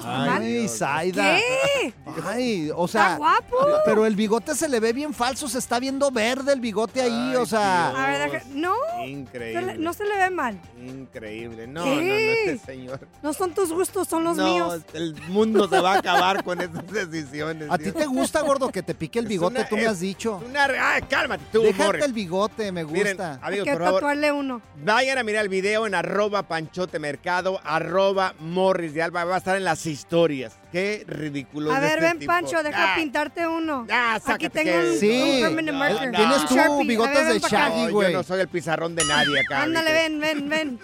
Ay. 0.05 0.67
Zaida. 0.67 1.37
¿Qué? 1.37 1.93
Ay, 2.25 2.71
o 2.75 2.85
¿Está 2.85 3.07
sea, 3.09 3.17
guapo? 3.17 3.57
pero 3.85 4.05
el 4.05 4.15
bigote 4.15 4.55
se 4.55 4.67
le 4.69 4.79
ve 4.79 4.93
bien 4.93 5.13
falso, 5.13 5.47
se 5.47 5.59
está 5.59 5.79
viendo 5.79 6.11
verde 6.11 6.53
el 6.53 6.59
bigote 6.59 7.01
ahí, 7.01 7.11
Ay, 7.31 7.35
o 7.35 7.45
sea, 7.45 7.89
A 7.89 8.07
ver, 8.07 8.31
deja- 8.31 8.45
no, 8.53 8.73
se 8.97 9.07
Increíble. 9.07 9.61
le- 9.65 9.77
no 9.77 9.93
se 9.93 10.03
le 10.05 10.15
ve 10.17 10.29
mal. 10.29 10.59
Increíble. 10.77 11.67
No, 11.67 11.83
¿Qué? 11.83 11.89
no, 11.95 11.95
no, 12.01 12.13
este 12.13 12.65
señor. 12.65 13.07
No 13.21 13.33
son 13.33 13.53
tus 13.53 13.71
gustos, 13.71 14.07
son 14.07 14.23
los 14.23 14.37
no, 14.37 14.45
míos. 14.53 14.81
el 14.93 15.15
mundo 15.29 15.67
se 15.67 15.79
va 15.79 15.93
a 15.93 15.99
acabar 15.99 16.43
con 16.43 16.59
estas 16.61 16.85
decisiones. 17.11 17.67
¿a 17.69 17.77
ti 17.77 17.85
Dios. 17.85 17.95
te 17.95 18.05
gusta, 18.05 18.41
gordo, 18.41 18.69
que 18.69 18.83
te 18.83 18.93
pique 18.95 19.19
el 19.19 19.25
Es 19.25 19.29
bigote? 19.29 19.59
una- 19.59 19.67
Tú 19.69 19.75
me 19.75 19.83
es 19.83 19.87
has 19.89 19.99
dicho. 19.99 20.41
Una, 20.45 20.65
ay, 20.65 21.01
cálmate 21.03 21.43
tú, 21.51 21.61
Déjate 21.61 21.83
Morris. 21.83 22.05
el 22.05 22.13
bigote, 22.13 22.71
me 22.71 22.83
Miren, 22.85 23.17
gusta. 23.17 23.33
Hay 23.41 23.47
amigos, 23.59 23.65
que 23.65 23.71
por 23.73 23.81
favor, 23.83 23.99
tatuarle 23.99 24.31
uno. 24.31 24.61
vayan 24.83 25.17
a 25.17 25.23
mirar 25.23 25.43
el 25.43 25.49
video 25.49 25.85
en 25.87 25.95
arroba 25.95 26.43
panchote 26.43 26.99
mercado, 26.99 27.59
arroba 27.63 28.33
morris 28.39 28.93
de 28.93 29.03
alba. 29.03 29.23
Va 29.25 29.35
a 29.35 29.37
estar 29.37 29.55
en 29.57 29.63
las 29.63 29.79
historias. 29.89 30.53
Qué 30.71 31.03
ridículo 31.07 31.71
A 31.71 31.75
es 31.75 31.81
ver, 31.81 31.91
este 31.93 32.01
ven, 32.05 32.19
tipo. 32.19 32.31
Pancho, 32.31 32.63
deja 32.63 32.93
Ah, 32.93 32.95
pintarte 32.95 33.45
uno. 33.47 33.85
ah, 33.91 34.19
Aquí 34.25 34.49
tengo 34.49 34.71
que- 34.71 34.89
un, 34.91 34.97
Sí. 34.99 35.21
un 35.35 35.41
permanent 35.41 35.71
No, 35.73 35.79
marker. 35.79 36.11
no. 36.11 36.17
Tienes 36.17 36.45
tú 36.45 36.55
Sharpie. 36.55 36.87
bigotes 36.87 37.15
ver, 37.27 37.33
de. 37.33 37.39
Shaggy, 37.49 37.91
güey. 37.91 38.11
yo 38.11 38.17
no 38.19 38.23
soy 38.23 38.39
el 38.41 38.47
pizarrón 38.47 38.95
de 38.95 39.03
nadie 39.05 39.39
acá. 39.41 39.63
Ándale, 39.63 39.91
ven, 39.91 40.19
ven, 40.19 40.49
ven. 40.49 40.79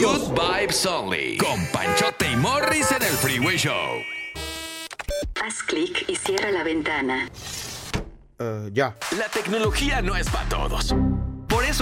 Good 0.00 0.32
Vibes 0.32 0.86
Only. 0.86 1.36
Con 1.38 1.66
Panchote 1.72 2.30
y 2.32 2.36
Morris 2.36 2.90
en 2.92 3.02
el 3.02 3.12
Freeway 3.12 3.56
Show. 3.56 3.98
Haz 5.44 5.62
clic 5.64 6.04
y 6.08 6.16
cierra 6.16 6.50
la 6.52 6.62
ventana. 6.62 7.28
Eh, 8.38 8.70
ya. 8.72 8.96
La 9.18 9.26
tecnología 9.28 10.00
no 10.02 10.16
es 10.16 10.28
para 10.28 10.48
todos. 10.48 10.94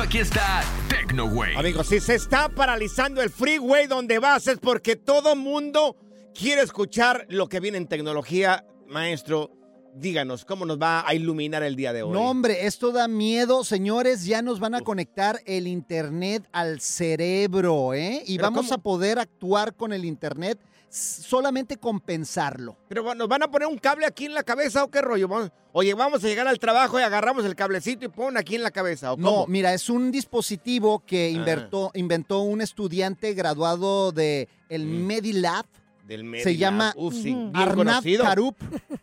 Eso 0.01 0.07
aquí 0.09 0.19
está 0.21 0.63
TecnoWay. 0.89 1.57
Amigos, 1.57 1.89
si 1.89 2.01
se 2.01 2.15
está 2.15 2.49
paralizando 2.49 3.21
el 3.21 3.29
freeway 3.29 3.87
donde 3.87 4.19
vas 4.19 4.47
es 4.47 4.59
porque 4.59 4.97
todo 4.97 5.37
mundo 5.37 5.95
quiere 6.33 6.63
escuchar 6.63 7.27
lo 7.29 7.51
que 7.51 7.61
viene 7.61 7.77
en 7.77 7.87
tecnología. 7.87 8.65
Maestro, 8.89 9.51
díganos, 9.95 10.47
¿cómo 10.47 10.65
nos 10.65 10.81
va 10.81 11.07
a 11.07 11.15
iluminar 11.15 11.63
el 11.65 11.77
día 11.77 11.93
de 11.93 12.03
hoy? 12.03 12.13
No, 12.13 12.31
hombre, 12.31 12.65
esto 12.65 12.93
da 12.93 13.09
miedo. 13.09 13.63
Señores, 13.63 14.25
ya 14.25 14.41
nos 14.41 14.59
van 14.59 14.75
a 14.75 14.81
conectar 14.81 15.43
el 15.45 15.67
Internet 15.67 16.49
al 16.51 16.81
cerebro, 16.81 17.93
¿eh? 17.93 18.23
Y 18.25 18.37
¿Pero 18.37 18.47
vamos 18.47 18.69
cómo? 18.69 18.75
a 18.77 18.79
poder 18.79 19.19
actuar 19.19 19.75
con 19.75 19.93
el 19.93 20.07
Internet 20.07 20.59
solamente 20.91 21.77
con 21.77 22.01
pensarlo. 22.01 22.77
Pero 22.89 23.03
bueno, 23.03 23.21
¿nos 23.21 23.29
van 23.29 23.43
a 23.45 23.51
poner 23.51 23.69
un 23.69 23.79
cable 23.79 24.07
aquí 24.07 24.27
en 24.27 24.35
la 24.35 24.43
cabeza 24.43 24.83
o 24.85 24.91
qué 24.91 25.01
rollo? 25.01 25.29
Vamos- 25.29 25.51
oye, 25.73 25.95
vamos 25.95 26.23
a 26.25 26.27
llegar 26.27 26.49
al 26.49 26.59
trabajo 26.59 26.99
y 26.99 27.03
agarramos 27.03 27.45
el 27.45 27.55
cablecito 27.55 28.05
y 28.05 28.09
pon 28.09 28.37
aquí 28.37 28.57
en 28.57 28.63
la 28.63 28.71
cabeza. 28.73 29.13
¿o 29.13 29.17
No, 29.17 29.47
mira, 29.47 29.73
es 29.73 29.89
un 29.89 30.11
dispositivo 30.11 31.05
que 31.07 31.33
Ah. 31.47 31.91
inventó 31.95 32.41
un 32.41 32.61
estudiante 32.61 33.33
graduado 33.35 34.11
de 34.13 34.49
el 34.69 34.85
Mm. 34.85 35.07
Medilab. 35.07 35.67
Del 36.07 36.21
se 36.23 36.25
Medilab. 36.27 36.55
llama 36.57 36.93
Uf, 36.97 37.15
sí, 37.15 37.23
bien 37.23 37.53
Arnab 37.55 37.77
conocido. 37.77 38.25
Karup. 38.25 38.57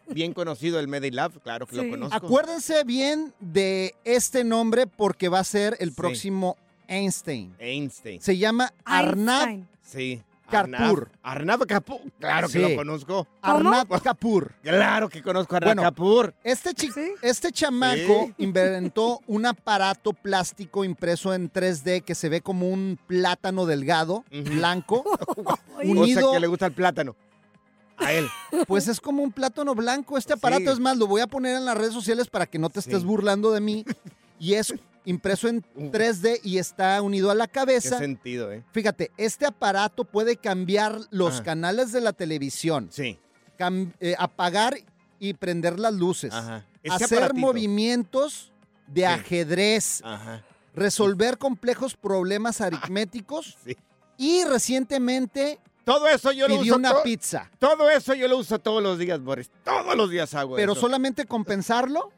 Bien 0.09 0.33
conocido 0.33 0.77
el 0.81 0.89
Medilab, 0.89 1.39
claro 1.41 1.65
que 1.65 1.75
Sí. 1.77 1.81
lo 1.85 1.89
conozco. 1.89 2.13
Acuérdense 2.15 2.83
bien 2.83 3.33
de 3.39 3.95
este 4.03 4.43
nombre 4.43 4.87
porque 4.87 5.29
va 5.29 5.39
a 5.39 5.43
ser 5.45 5.77
el 5.79 5.91
Sí. 5.91 5.95
próximo 5.95 6.57
Einstein. 6.89 7.55
Einstein. 7.59 8.19
Se 8.21 8.37
llama 8.37 8.73
Arnab 8.83 9.47
Einstein. 9.47 9.67
Sí. 9.83 10.21
Karpur. 10.49 11.09
Arnab, 11.21 11.57
Arnab 11.59 11.65
Kapoor. 11.67 12.01
Claro 12.19 12.47
que 12.47 12.53
Sí. 12.53 12.59
lo 12.59 12.75
conozco. 12.75 13.27
Arnab 13.41 14.01
Kapoor. 14.01 14.53
Claro 14.63 15.09
que 15.09 15.21
conozco 15.21 15.55
a 15.55 15.57
Arnab 15.57 15.75
Bueno, 15.75 15.81
Kapoor. 15.89 16.33
Este, 16.43 16.71
Sí. 16.75 16.89
este 17.21 17.51
chamaco 17.51 18.25
Sí. 18.27 18.33
inventó 18.39 19.21
un 19.27 19.45
aparato 19.45 20.13
plástico 20.13 20.83
impreso 20.83 21.33
en 21.33 21.49
3D 21.49 22.01
que 22.01 22.15
se 22.15 22.29
ve 22.29 22.41
como 22.41 22.69
un 22.69 22.97
plátano 23.07 23.65
delgado, 23.65 24.23
blanco, 24.31 25.03
Oye, 25.77 25.91
O 25.91 25.93
sea 25.93 26.03
unido, 26.03 26.31
que 26.31 26.39
le 26.39 26.47
gusta 26.47 26.65
el 26.67 26.73
plátano. 26.73 27.15
A 27.99 28.13
él. 28.13 28.27
pues 28.67 28.87
es 28.87 29.01
como 29.01 29.23
un 29.23 29.31
plátano 29.31 29.73
blanco. 29.73 30.17
Este 30.19 30.33
aparato 30.33 30.65
Sí. 30.65 30.69
es 30.69 30.79
más, 30.79 30.97
lo 30.97 31.07
voy 31.07 31.21
a 31.21 31.27
poner 31.27 31.55
en 31.57 31.65
las 31.65 31.75
redes 31.77 31.93
sociales 31.93 32.27
para 32.27 32.45
que 32.45 32.59
no 32.59 32.69
te 32.69 32.79
estés 32.79 32.99
Sí. 33.01 33.05
burlando 33.05 33.51
de 33.51 33.59
mí. 33.59 33.85
Y 34.39 34.53
es 34.53 34.71
impreso 35.07 35.47
en 35.47 35.63
3D 35.91 36.41
y 36.43 36.57
está 36.59 37.01
unido 37.01 37.31
a 37.31 37.35
la 37.35 37.47
Qué 37.47 37.53
cabeza. 37.53 37.97
sentido, 37.97 38.51
¿eh? 38.51 38.63
Fíjate, 38.71 39.11
este 39.17 39.45
aparato 39.45 40.03
puede 40.03 40.35
cambiar 40.37 40.99
los 41.11 41.39
Ah. 41.39 41.43
canales 41.43 41.91
de 41.91 42.01
la 42.01 42.13
televisión, 42.13 42.89
Sí. 42.91 43.17
eh, 43.99 44.15
apagar 44.19 44.77
y 45.19 45.33
prender 45.33 45.79
las 45.79 45.93
luces, 45.93 46.31
Ajá. 46.33 46.65
Ese 46.83 47.05
hacer 47.05 47.17
aparatito. 47.19 47.39
movimientos 47.47 48.51
de 48.85 49.01
Sí. 49.01 49.05
ajedrez, 49.07 50.01
Ajá. 50.05 50.43
resolver 50.75 51.37
complejos 51.37 51.95
problemas 51.95 52.61
aritméticos 52.61 53.57
Sí. 53.65 53.75
y 54.17 54.43
recientemente 54.43 55.59
Todo 55.85 56.07
eso 56.07 56.31
yo 56.33 56.47
lo 56.49 56.59
pidió 56.59 56.73
uso. 56.73 56.79
una 56.79 57.01
pizza. 57.01 57.49
todo 57.59 57.89
eso 57.89 58.13
yo 58.13 58.27
lo 58.27 58.37
uso 58.37 58.59
todos 58.59 58.83
los 58.83 58.99
días, 58.99 59.21
Boris. 59.21 59.49
Todos 59.63 59.95
los 59.95 60.09
días 60.09 60.33
hago 60.35 60.55
Pero 60.57 60.73
eso. 60.73 60.81
solamente 60.81 61.25
compensarlo, 61.25 62.11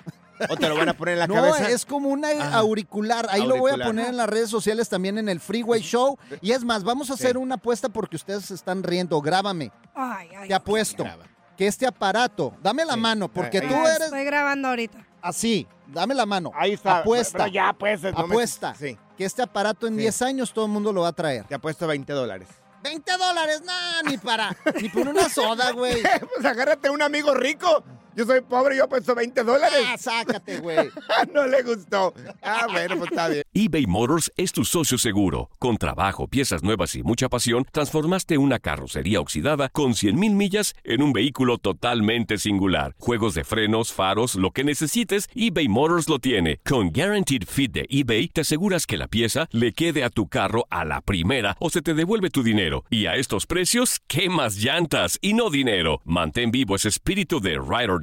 o 0.49 0.55
te 0.57 0.67
lo 0.69 0.75
van 0.75 0.89
a 0.89 0.93
poner 0.93 1.13
en 1.13 1.19
la 1.19 1.27
no, 1.27 1.35
cabeza. 1.35 1.69
es 1.69 1.85
como 1.85 2.09
una 2.09 2.29
Ah. 2.29 2.55
auricular. 2.55 3.27
Ahí 3.29 3.45
lo 3.45 3.57
voy 3.57 3.71
a 3.71 3.83
poner 3.85 4.07
en 4.09 4.17
las 4.17 4.27
redes 4.29 4.49
sociales 4.49 4.89
también 4.89 5.17
en 5.17 5.29
el 5.29 5.39
Freeway 5.39 5.81
Show. 5.81 6.17
Y 6.41 6.51
es 6.51 6.63
más, 6.63 6.83
vamos 6.83 7.09
a 7.11 7.17
Sí. 7.17 7.23
hacer 7.23 7.37
una 7.37 7.55
apuesta 7.55 7.89
porque 7.89 8.15
ustedes 8.15 8.51
están 8.51 8.83
riendo. 8.83 9.19
Grábame. 9.21 9.71
Ay, 9.95 10.29
ay. 10.37 10.47
Te 10.47 10.53
apuesto 10.53 11.03
Graba. 11.03 11.25
que 11.57 11.67
este 11.67 11.85
aparato, 11.85 12.53
dame 12.61 12.83
la 12.85 12.93
Sí. 12.95 12.99
mano, 12.99 13.27
porque 13.31 13.61
tú 13.61 13.73
eres 13.73 14.01
Estoy 14.01 14.23
grabando 14.25 14.69
ahorita. 14.69 15.05
así. 15.21 15.67
Dame 15.87 16.15
la 16.15 16.25
mano. 16.25 16.51
Ahí 16.55 16.71
está. 16.73 16.99
Apuesta. 16.99 17.37
Pero 17.39 17.49
ya, 17.51 17.73
pues. 17.73 18.01
no 18.01 18.11
me- 18.11 18.17
Apuesta. 18.19 18.73
Sí, 18.75 18.97
Que 19.17 19.25
este 19.25 19.43
aparato 19.43 19.85
en 19.85 19.93
Sí. 19.93 19.99
10 20.01 20.21
años 20.23 20.51
todo 20.53 20.65
el 20.65 20.71
mundo 20.71 20.91
lo 20.91 21.01
va 21.01 21.09
a 21.09 21.13
traer. 21.13 21.43
te 21.45 21.53
apuesto 21.53 21.85
20 21.85 22.13
dólares. 22.13 22.47
20 22.81 23.11
dólares, 23.15 23.61
no, 23.63 24.09
ni 24.09 24.17
para, 24.17 24.57
ni 24.81 24.89
por 24.89 25.07
una 25.07 25.29
soda, 25.29 25.71
güey. 25.71 26.01
pues 26.35 26.45
agárrate 26.45 26.89
un 26.89 27.01
amigo 27.01 27.33
rico. 27.35 27.83
Yo 28.15 28.25
soy 28.25 28.41
pobre 28.41 28.75
y 28.75 28.77
yo 28.77 28.83
apuesto 28.83 29.15
20 29.15 29.43
dólares. 29.43 29.79
Ah, 29.87 29.97
sácate, 29.97 30.59
güey. 30.59 30.89
no 31.33 31.47
le 31.47 31.63
gustó. 31.63 32.13
Ah, 32.43 32.67
bueno, 32.71 32.97
pues 32.97 33.09
está 33.09 33.27
bien. 33.27 33.43
eBay 33.53 33.87
Motors 33.87 34.31
es 34.37 34.51
tu 34.51 34.65
socio 34.65 34.99
seguro. 34.99 35.49
Con 35.57 35.77
trabajo, 35.77 36.27
piezas 36.27 36.61
nuevas 36.61 36.95
y 36.95 37.01
mucha 37.01 37.27
pasión, 37.27 37.65
transformaste 37.71 38.37
una 38.37 38.59
carrocería 38.59 39.19
oxidada 39.19 39.69
con 39.69 39.93
100.000 39.93 40.13
millas 40.35 40.75
en 40.83 41.01
un 41.01 41.11
vehículo 41.11 41.57
totalmente 41.57 42.37
singular. 42.37 42.95
Juegos 42.99 43.33
de 43.33 43.43
frenos, 43.43 43.91
faros, 43.93 44.35
lo 44.35 44.51
que 44.51 44.63
necesites, 44.63 45.27
eBay 45.33 45.67
Motors 45.67 46.07
lo 46.07 46.19
tiene. 46.19 46.59
Con 46.63 46.91
Guaranteed 46.91 47.43
Fit 47.47 47.71
de 47.71 47.85
eBay, 47.89 48.27
te 48.27 48.41
aseguras 48.41 48.85
que 48.85 48.97
la 48.97 49.07
pieza 49.07 49.47
le 49.51 49.73
quede 49.73 50.03
a 50.03 50.11
tu 50.11 50.27
carro 50.27 50.67
a 50.69 50.85
la 50.85 51.01
primera 51.01 51.57
o 51.59 51.71
se 51.71 51.81
te 51.81 51.95
devuelve 51.95 52.29
tu 52.29 52.43
dinero. 52.43 52.85
Y 52.91 53.07
a 53.07 53.15
estos 53.15 53.47
precios, 53.47 54.01
¿qué 54.07 54.29
más 54.29 54.57
llantas 54.57 55.17
y 55.21 55.33
no 55.33 55.49
dinero? 55.49 56.01
Mantén 56.05 56.51
vivo 56.51 56.75
ese 56.75 56.89
espíritu 56.89 57.39
de 57.39 57.53
Ride 57.53 57.89
or 57.89 58.02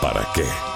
¿para 0.00 0.26
qué? 0.34 0.75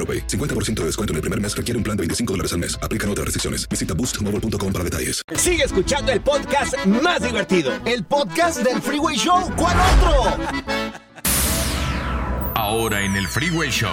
AroPay. 0.01 0.25
50% 0.25 0.73
de 0.81 0.85
descuento 0.85 1.13
en 1.13 1.17
el 1.17 1.21
primer 1.21 1.39
mes 1.39 1.55
requiere 1.55 1.77
un 1.77 1.83
plan 1.83 1.95
de 1.95 2.01
25 2.01 2.33
dólares 2.33 2.53
al 2.53 2.59
mes. 2.59 2.79
Aplican 2.81 3.07
otras 3.09 3.25
restricciones. 3.25 3.69
Visita 3.69 3.93
boostmobile.com 3.93 4.73
para 4.73 4.83
detalles. 4.83 5.21
Sigue 5.35 5.63
escuchando 5.63 6.11
el 6.11 6.21
podcast 6.21 6.73
más 6.87 7.21
divertido. 7.21 7.71
El 7.85 8.03
podcast 8.03 8.63
del 8.63 8.81
Freeway 8.81 9.15
Show. 9.15 9.51
¿Cuál 9.55 9.77
otro? 9.77 10.81
Ahora 12.55 13.01
en 13.01 13.15
el 13.15 13.27
Freeway 13.27 13.69
Show, 13.69 13.89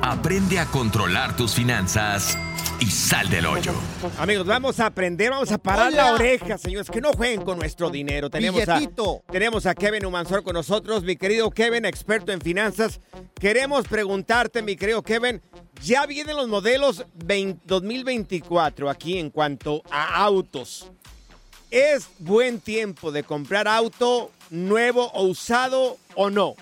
aprende 0.00 0.58
a 0.58 0.66
controlar 0.66 1.36
tus 1.36 1.54
finanzas 1.54 2.38
y 2.80 2.86
sal 2.86 3.28
del 3.28 3.46
hoyo. 3.46 3.72
Amigos, 4.18 4.46
vamos 4.46 4.80
a 4.80 4.86
aprender, 4.86 5.30
vamos 5.30 5.52
a 5.52 5.58
parar 5.58 5.92
Hola. 5.92 6.04
la 6.04 6.14
oreja, 6.14 6.58
señores, 6.58 6.90
que 6.90 7.00
no 7.00 7.12
jueguen 7.12 7.42
con 7.42 7.58
nuestro 7.58 7.90
dinero. 7.90 8.30
Tenemos 8.30 8.66
a, 8.68 8.74
Billetito. 8.74 9.22
tenemos 9.30 9.66
a 9.66 9.74
Kevin 9.74 10.06
Humansor 10.06 10.42
con 10.42 10.54
nosotros, 10.54 11.04
mi 11.04 11.16
querido 11.16 11.50
Kevin, 11.50 11.84
experto 11.84 12.32
en 12.32 12.40
finanzas. 12.40 13.00
Queremos 13.38 13.86
preguntarte, 13.86 14.62
mi 14.62 14.76
querido 14.76 15.02
Kevin, 15.02 15.42
ya 15.80 16.06
vienen 16.06 16.36
los 16.36 16.48
modelos 16.48 17.04
20 17.14 17.62
2024 17.66 18.90
aquí 18.90 19.18
en 19.18 19.30
cuanto 19.30 19.82
a 19.90 20.22
autos. 20.24 20.90
¿Es 21.70 22.08
buen 22.18 22.60
tiempo 22.60 23.10
de 23.12 23.22
comprar 23.22 23.66
auto 23.66 24.30
nuevo 24.50 25.10
o 25.12 25.24
usado 25.24 25.96
o 26.14 26.28
no? 26.28 26.54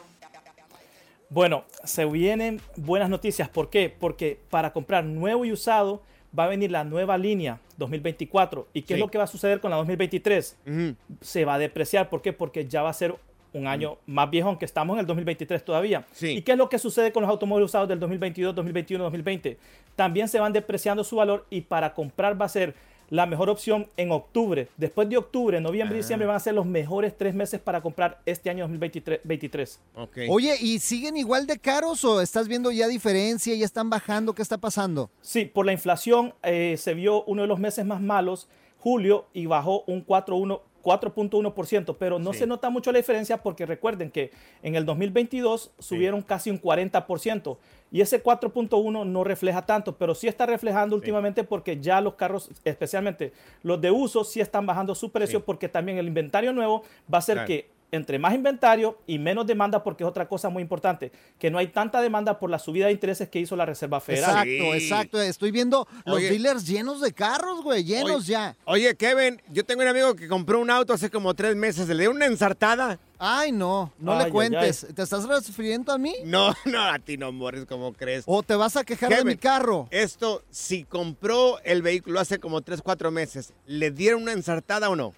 Bueno, 1.28 1.64
se 1.84 2.04
vienen 2.04 2.60
buenas 2.76 3.08
noticias. 3.08 3.48
¿Por 3.48 3.70
qué? 3.70 3.88
Porque 3.88 4.38
para 4.50 4.72
comprar 4.72 5.04
nuevo 5.04 5.44
y 5.44 5.52
usado 5.52 6.02
va 6.36 6.44
a 6.44 6.48
venir 6.48 6.70
la 6.70 6.84
nueva 6.84 7.18
línea 7.18 7.60
2024. 7.76 8.68
¿Y 8.72 8.82
qué 8.82 8.88
Sí. 8.88 8.94
es 8.94 9.00
lo 9.00 9.10
que 9.10 9.18
va 9.18 9.24
a 9.24 9.28
suceder 9.28 9.60
con 9.60 9.70
la 9.70 9.76
2023? 9.78 10.56
Ujú. 10.66 10.94
Se 11.20 11.44
va 11.44 11.54
a 11.54 11.58
depreciar. 11.58 12.08
¿Por 12.08 12.22
qué? 12.22 12.32
Porque 12.32 12.66
ya 12.68 12.82
va 12.82 12.90
a 12.90 12.94
ser 12.94 13.16
un 13.52 13.66
año 13.66 13.98
más 14.06 14.30
viejo, 14.30 14.48
aunque 14.48 14.64
estamos 14.64 14.94
en 14.94 15.00
el 15.00 15.06
2023 15.06 15.64
todavía. 15.64 16.06
Sí. 16.12 16.28
¿Y 16.38 16.42
qué 16.42 16.52
es 16.52 16.58
lo 16.58 16.68
que 16.68 16.78
sucede 16.78 17.12
con 17.12 17.22
los 17.22 17.30
automóviles 17.30 17.66
usados 17.70 17.88
del 17.88 17.98
2022, 18.00 18.54
2021, 18.54 19.04
2020? 19.04 19.58
También 19.96 20.28
se 20.28 20.38
van 20.40 20.52
depreciando 20.52 21.02
su 21.04 21.16
valor 21.16 21.46
y 21.50 21.62
para 21.62 21.92
comprar 21.94 22.40
va 22.40 22.46
a 22.46 22.48
ser 22.48 22.74
la 23.10 23.26
mejor 23.26 23.50
opción 23.50 23.88
en 23.96 24.12
octubre. 24.12 24.68
Después 24.76 25.08
de 25.08 25.16
octubre, 25.16 25.60
noviembre 25.60 25.96
y 25.96 25.98
Ah. 25.98 26.02
diciembre 26.02 26.28
van 26.28 26.36
a 26.36 26.40
ser 26.40 26.54
los 26.54 26.64
mejores 26.64 27.18
tres 27.18 27.34
meses 27.34 27.58
para 27.60 27.80
comprar 27.80 28.20
este 28.24 28.50
año 28.50 28.62
2023. 28.62 29.20
23. 29.24 29.80
Ok. 29.96 30.18
Oye, 30.28 30.54
¿y 30.60 30.78
siguen 30.78 31.16
igual 31.16 31.44
de 31.48 31.58
caros 31.58 32.04
o 32.04 32.20
estás 32.20 32.46
viendo 32.46 32.70
ya 32.70 32.86
diferencia? 32.86 33.52
¿Ya 33.56 33.64
están 33.64 33.90
bajando? 33.90 34.32
¿Qué 34.32 34.42
está 34.42 34.58
pasando? 34.58 35.10
Sí, 35.22 35.44
por 35.44 35.66
la 35.66 35.72
inflación 35.72 36.34
eh, 36.44 36.76
se 36.78 36.94
vio 36.94 37.24
uno 37.24 37.42
de 37.42 37.48
los 37.48 37.58
meses 37.58 37.84
más 37.84 38.00
malos, 38.00 38.48
julio, 38.78 39.26
y 39.34 39.46
bajó 39.46 39.82
un 39.88 40.02
4.1%, 40.06 40.60
4.1%, 40.82 41.96
pero 41.98 42.18
no 42.18 42.32
Sí. 42.32 42.40
se 42.40 42.46
nota 42.46 42.70
mucho 42.70 42.92
la 42.92 42.98
diferencia 42.98 43.42
porque 43.42 43.66
recuerden 43.66 44.10
que 44.10 44.30
en 44.62 44.74
el 44.74 44.84
2022 44.84 45.72
subieron 45.78 46.22
casi 46.22 46.50
un 46.50 46.58
40% 46.60 47.58
y 47.92 48.00
ese 48.00 48.22
4.1 48.22 49.04
no 49.04 49.24
refleja 49.24 49.66
tanto, 49.66 49.96
pero 49.96 50.14
sí 50.14 50.28
está 50.28 50.46
reflejando 50.46 50.94
últimamente 50.96 51.44
porque 51.44 51.80
ya 51.80 52.00
los 52.00 52.14
carros, 52.14 52.50
especialmente 52.64 53.32
los 53.62 53.80
de 53.80 53.90
uso, 53.90 54.24
sí 54.24 54.40
están 54.40 54.66
bajando 54.66 54.94
su 54.94 55.10
precio 55.10 55.44
porque 55.44 55.68
también 55.68 55.98
el 55.98 56.06
inventario 56.06 56.52
nuevo 56.52 56.82
va 57.12 57.16
a 57.16 57.18
hacer 57.18 57.34
Claro. 57.36 57.46
que 57.48 57.79
entre 57.92 58.18
más 58.18 58.34
inventario 58.34 58.98
y 59.06 59.18
menos 59.18 59.46
demanda, 59.46 59.82
porque 59.82 60.04
es 60.04 60.08
otra 60.08 60.28
cosa 60.28 60.48
muy 60.48 60.62
importante, 60.62 61.10
que 61.38 61.50
no 61.50 61.58
hay 61.58 61.68
tanta 61.68 62.00
demanda 62.00 62.38
por 62.38 62.50
la 62.50 62.58
subida 62.58 62.86
de 62.86 62.92
intereses 62.92 63.28
que 63.28 63.40
hizo 63.40 63.56
la 63.56 63.66
Reserva 63.66 64.00
Federal. 64.00 64.30
Exacto, 64.48 64.50
Sí. 64.78 64.84
exacto. 64.84 65.20
Estoy 65.22 65.50
viendo 65.50 65.86
los 66.04 66.16
Oye. 66.16 66.30
dealers 66.30 66.66
llenos 66.66 67.00
de 67.00 67.12
carros, 67.12 67.62
güey, 67.62 67.84
llenos 67.84 68.22
Oye, 68.22 68.32
ya. 68.32 68.56
Oye, 68.64 68.94
Kevin, 68.96 69.40
yo 69.48 69.64
tengo 69.64 69.82
un 69.82 69.88
amigo 69.88 70.14
que 70.14 70.28
compró 70.28 70.60
un 70.60 70.70
auto 70.70 70.92
hace 70.92 71.10
como 71.10 71.34
tres 71.34 71.56
meses. 71.56 71.88
Le 71.88 72.02
dio 72.02 72.10
una 72.10 72.26
ensartada. 72.26 72.98
Ay, 73.22 73.52
no, 73.52 73.92
no 73.98 74.12
Ay, 74.12 74.18
le 74.18 74.24
ay, 74.24 74.30
cuentes. 74.30 74.86
¿Te 74.94 75.02
estás 75.02 75.26
refiriendo 75.28 75.92
a 75.92 75.98
mí? 75.98 76.14
No, 76.24 76.54
no, 76.64 76.80
a 76.82 76.98
ti 76.98 77.18
no, 77.18 77.30
Morris, 77.32 77.66
como 77.66 77.92
crees? 77.92 78.24
¿O 78.26 78.42
te 78.42 78.54
vas 78.54 78.76
a 78.76 78.84
quejar 78.84 79.14
de 79.14 79.24
mi 79.24 79.36
carro? 79.36 79.88
Esto, 79.90 80.42
si 80.50 80.84
compró 80.84 81.58
el 81.64 81.82
vehículo 81.82 82.18
hace 82.20 82.38
como 82.38 82.62
3, 82.62 82.80
4 82.82 83.10
meses, 83.10 83.52
¿le 83.66 83.90
dieron 83.90 84.22
una 84.22 84.32
ensartada 84.32 84.88
o 84.88 84.96
no? 84.96 85.12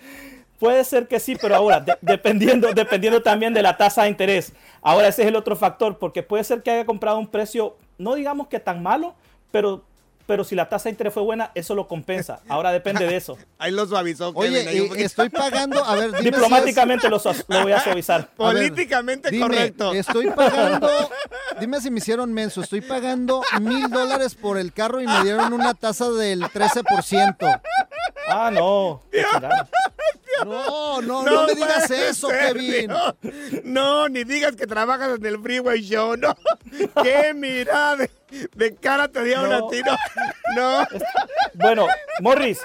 Puede 0.65 0.83
ser 0.85 1.07
que 1.09 1.21
sí, 1.21 1.37
pero 1.39 1.55
ahora, 1.57 1.81
de- 1.81 1.99
dependiendo, 2.01 2.73
dependiendo 2.73 3.23
también 3.23 3.53
de 3.53 3.61
la 3.61 3.77
tasa 3.77 4.05
de 4.05 4.09
interés. 4.09 4.55
Ahora, 4.81 5.09
ese 5.09 5.21
es 5.21 5.29
el 5.29 5.37
otro 5.37 5.57
factor, 5.57 5.99
porque 5.99 6.23
puede 6.23 6.43
ser 6.43 6.63
que 6.63 6.71
haya 6.71 6.87
comprado 6.87 7.19
un 7.19 7.27
precio, 7.29 7.77
no 7.99 8.15
digamos 8.15 8.49
que 8.49 8.61
tan 8.61 8.83
malo, 8.83 9.15
pero 9.51 9.85
pero 10.27 10.43
si 10.43 10.55
la 10.55 10.71
tasa 10.71 10.85
de 10.85 10.93
interés 10.93 11.13
fue 11.13 11.23
buena, 11.23 11.51
eso 11.55 11.75
lo 11.75 11.87
compensa. 11.87 12.41
Ahora 12.49 12.73
depende 12.73 13.07
de 13.07 13.15
eso. 13.15 13.37
Ahí 13.59 13.71
lo 13.71 13.85
suavizó. 13.87 14.33
Oye, 14.35 14.65
Kevin, 14.65 14.69
ahí 14.69 14.81
un 14.81 14.99
eh, 14.99 15.03
estoy 15.05 15.29
pagando, 15.29 15.85
a 15.85 15.95
ver, 15.97 16.13
dime 16.13 16.21
si 16.23 16.29
es- 16.29 16.33
Diplomáticamente 16.33 17.11
lo, 17.11 17.21
voy 17.63 17.73
a 17.73 17.81
suavizar. 17.81 18.21
A 18.39 18.45
ver, 18.49 18.55
Políticamente 18.57 19.31
dime, 19.31 19.43
correcto. 19.47 19.93
Estoy 19.93 20.31
pagando, 20.31 20.89
dime 21.61 21.79
si 21.83 21.91
me 21.91 21.99
hicieron 21.99 22.33
menso, 22.33 22.63
estoy 22.63 22.81
pagando 22.81 23.43
mil 23.61 23.91
dólares 23.91 24.35
por 24.35 24.57
el 24.57 24.73
carro 24.73 25.03
y 25.03 25.07
me 25.07 25.23
dieron 25.25 25.53
una 25.53 25.75
tasa 25.75 26.11
del 26.11 26.41
13%. 26.45 27.61
Ah, 28.27 28.51
no. 28.51 29.03
No, 30.45 31.01
no, 31.03 31.23
no, 31.23 31.47
me 31.47 31.55
digas 31.55 31.91
eso, 31.91 32.29
ser, 32.29 32.55
Kevin. 32.55 32.89
No, 32.89 33.15
no, 33.65 34.09
ni 34.09 34.25
digas 34.25 34.57
que 34.57 34.67
trabajas 34.67 35.19
en 35.19 35.27
el 35.27 35.39
Freeway 35.41 35.81
Show, 35.83 36.17
no. 36.17 36.35
Qué 37.03 37.33
mirada 37.35 37.97
de, 37.97 38.11
de 38.55 38.75
cara 38.77 39.09
te 39.09 39.23
dieron 39.25 39.49
No. 39.49 39.67
a 39.67 39.71
ti. 39.71 39.81
No. 40.57 40.87
Bueno, 41.55 41.87
Morris, 42.21 42.61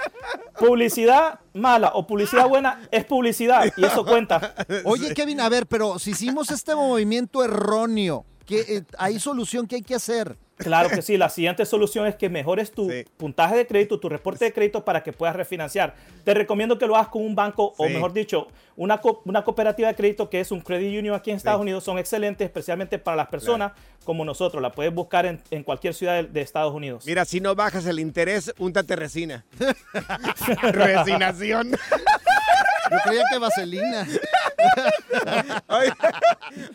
publicidad 0.58 1.40
mala 1.54 1.92
o 1.94 2.06
publicidad 2.08 2.48
buena 2.48 2.88
es 2.92 3.06
publicidad 3.06 3.72
y 3.78 3.86
eso 3.86 4.06
cuenta. 4.06 4.56
Oye, 4.84 5.14
Kevin, 5.14 5.40
a 5.42 5.50
ver, 5.50 5.68
pero 5.68 6.00
si 6.00 6.12
hicimos 6.12 6.50
este 6.52 6.76
movimiento 6.76 7.44
erróneo, 7.44 8.26
¿qué, 8.50 8.78
eh, 8.78 8.84
¿hay 8.98 9.20
solución? 9.20 9.68
¿Qué 9.68 9.76
hay 9.76 9.82
que 9.84 9.96
hacer? 9.96 10.36
Claro 10.58 10.90
que 10.90 11.02
sí, 11.02 11.16
la 11.18 11.30
siguiente 11.30 11.66
solución 11.66 12.06
es 12.06 12.16
que 12.18 12.28
mejores 12.30 12.72
tu 12.72 12.90
puntaje 13.16 13.56
de 13.56 13.66
crédito, 13.66 13.98
tu 13.98 14.10
reporte 14.10 14.44
de 14.44 14.52
crédito 14.52 14.84
para 14.84 15.04
que 15.04 15.14
puedas 15.14 15.34
refinanciar. 15.34 15.96
Te 16.26 16.34
recomiendo 16.34 16.78
que 16.78 16.86
lo 16.86 16.98
hagas 16.98 17.08
con 17.08 17.24
un 17.24 17.34
banco 17.34 17.74
o 17.78 17.86
mejor 17.94 18.12
dicho, 18.12 18.48
una, 18.76 19.00
co- 19.00 19.22
una 19.24 19.46
cooperativa 19.46 19.88
de 19.88 19.96
crédito 19.96 20.30
que 20.30 20.42
es 20.42 20.52
un 20.52 20.60
credit 20.60 21.00
union 21.00 21.16
aquí 21.16 21.30
en 21.32 21.38
Estados 21.38 21.62
Unidos. 21.62 21.86
Son 21.86 21.98
excelentes, 21.98 22.44
especialmente 22.44 23.00
para 23.00 23.16
las 23.16 23.28
personas 23.28 23.72
como 24.04 24.26
nosotros. 24.26 24.62
La 24.62 24.70
puedes 24.74 24.94
buscar 24.94 25.26
en, 25.28 25.42
en 25.50 25.64
cualquier 25.64 25.94
ciudad 25.94 26.16
de, 26.16 26.24
de 26.24 26.42
Estados 26.42 26.74
Unidos. 26.74 27.06
Mira, 27.06 27.24
si 27.24 27.40
no 27.40 27.56
bajas 27.56 27.86
el 27.86 27.98
interés, 28.00 28.54
úntate 28.58 28.98
resina. 28.98 29.46
Resinación. 30.62 31.72
Yo 31.72 32.98
creía 33.06 33.24
que 33.32 33.38
vaselina. 33.38 34.08
Oye, 35.68 35.94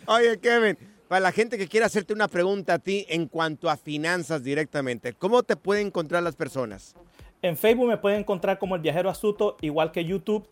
oye, 0.07 0.39
Kevin, 0.39 0.77
para 1.07 1.19
la 1.19 1.31
gente 1.31 1.57
que 1.57 1.67
quiera 1.67 1.85
hacerte 1.85 2.13
una 2.13 2.27
pregunta 2.27 2.75
a 2.75 2.79
ti 2.79 3.05
en 3.09 3.27
cuanto 3.27 3.69
a 3.69 3.77
finanzas 3.77 4.43
directamente, 4.43 5.13
¿cómo 5.13 5.43
te 5.43 5.55
pueden 5.55 5.87
encontrar 5.87 6.23
las 6.23 6.35
personas? 6.35 6.95
En 7.41 7.57
Facebook 7.57 7.87
me 7.87 7.97
pueden 7.97 8.19
encontrar 8.21 8.57
como 8.57 8.75
el 8.75 8.81
viajero 8.81 9.09
astuto, 9.09 9.57
igual 9.61 9.91
que 9.91 10.03
YouTube. 10.03 10.47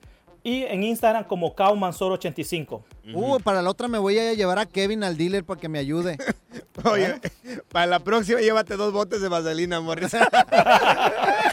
Y 0.46 0.64
en 0.64 0.84
Instagram 0.84 1.24
como 1.24 1.56
Kaumansor85. 1.56 2.84
Uh, 3.14 3.40
para 3.40 3.62
la 3.62 3.70
otra 3.70 3.88
me 3.88 3.98
voy 3.98 4.20
a 4.20 4.34
llevar 4.34 4.60
a 4.60 4.66
Kevin 4.66 5.04
al 5.06 5.16
dealer 5.16 5.46
para 5.46 5.58
que 5.60 5.70
me 5.70 5.80
ayude. 5.80 6.18
Oye, 6.84 7.16
para 7.72 7.86
la 7.88 8.00
próxima 8.00 8.42
llévate 8.42 8.76
dos 8.76 8.92
botes 8.92 9.22
de 9.22 9.30
vaselina, 9.30 9.80
Morris. 9.80 10.12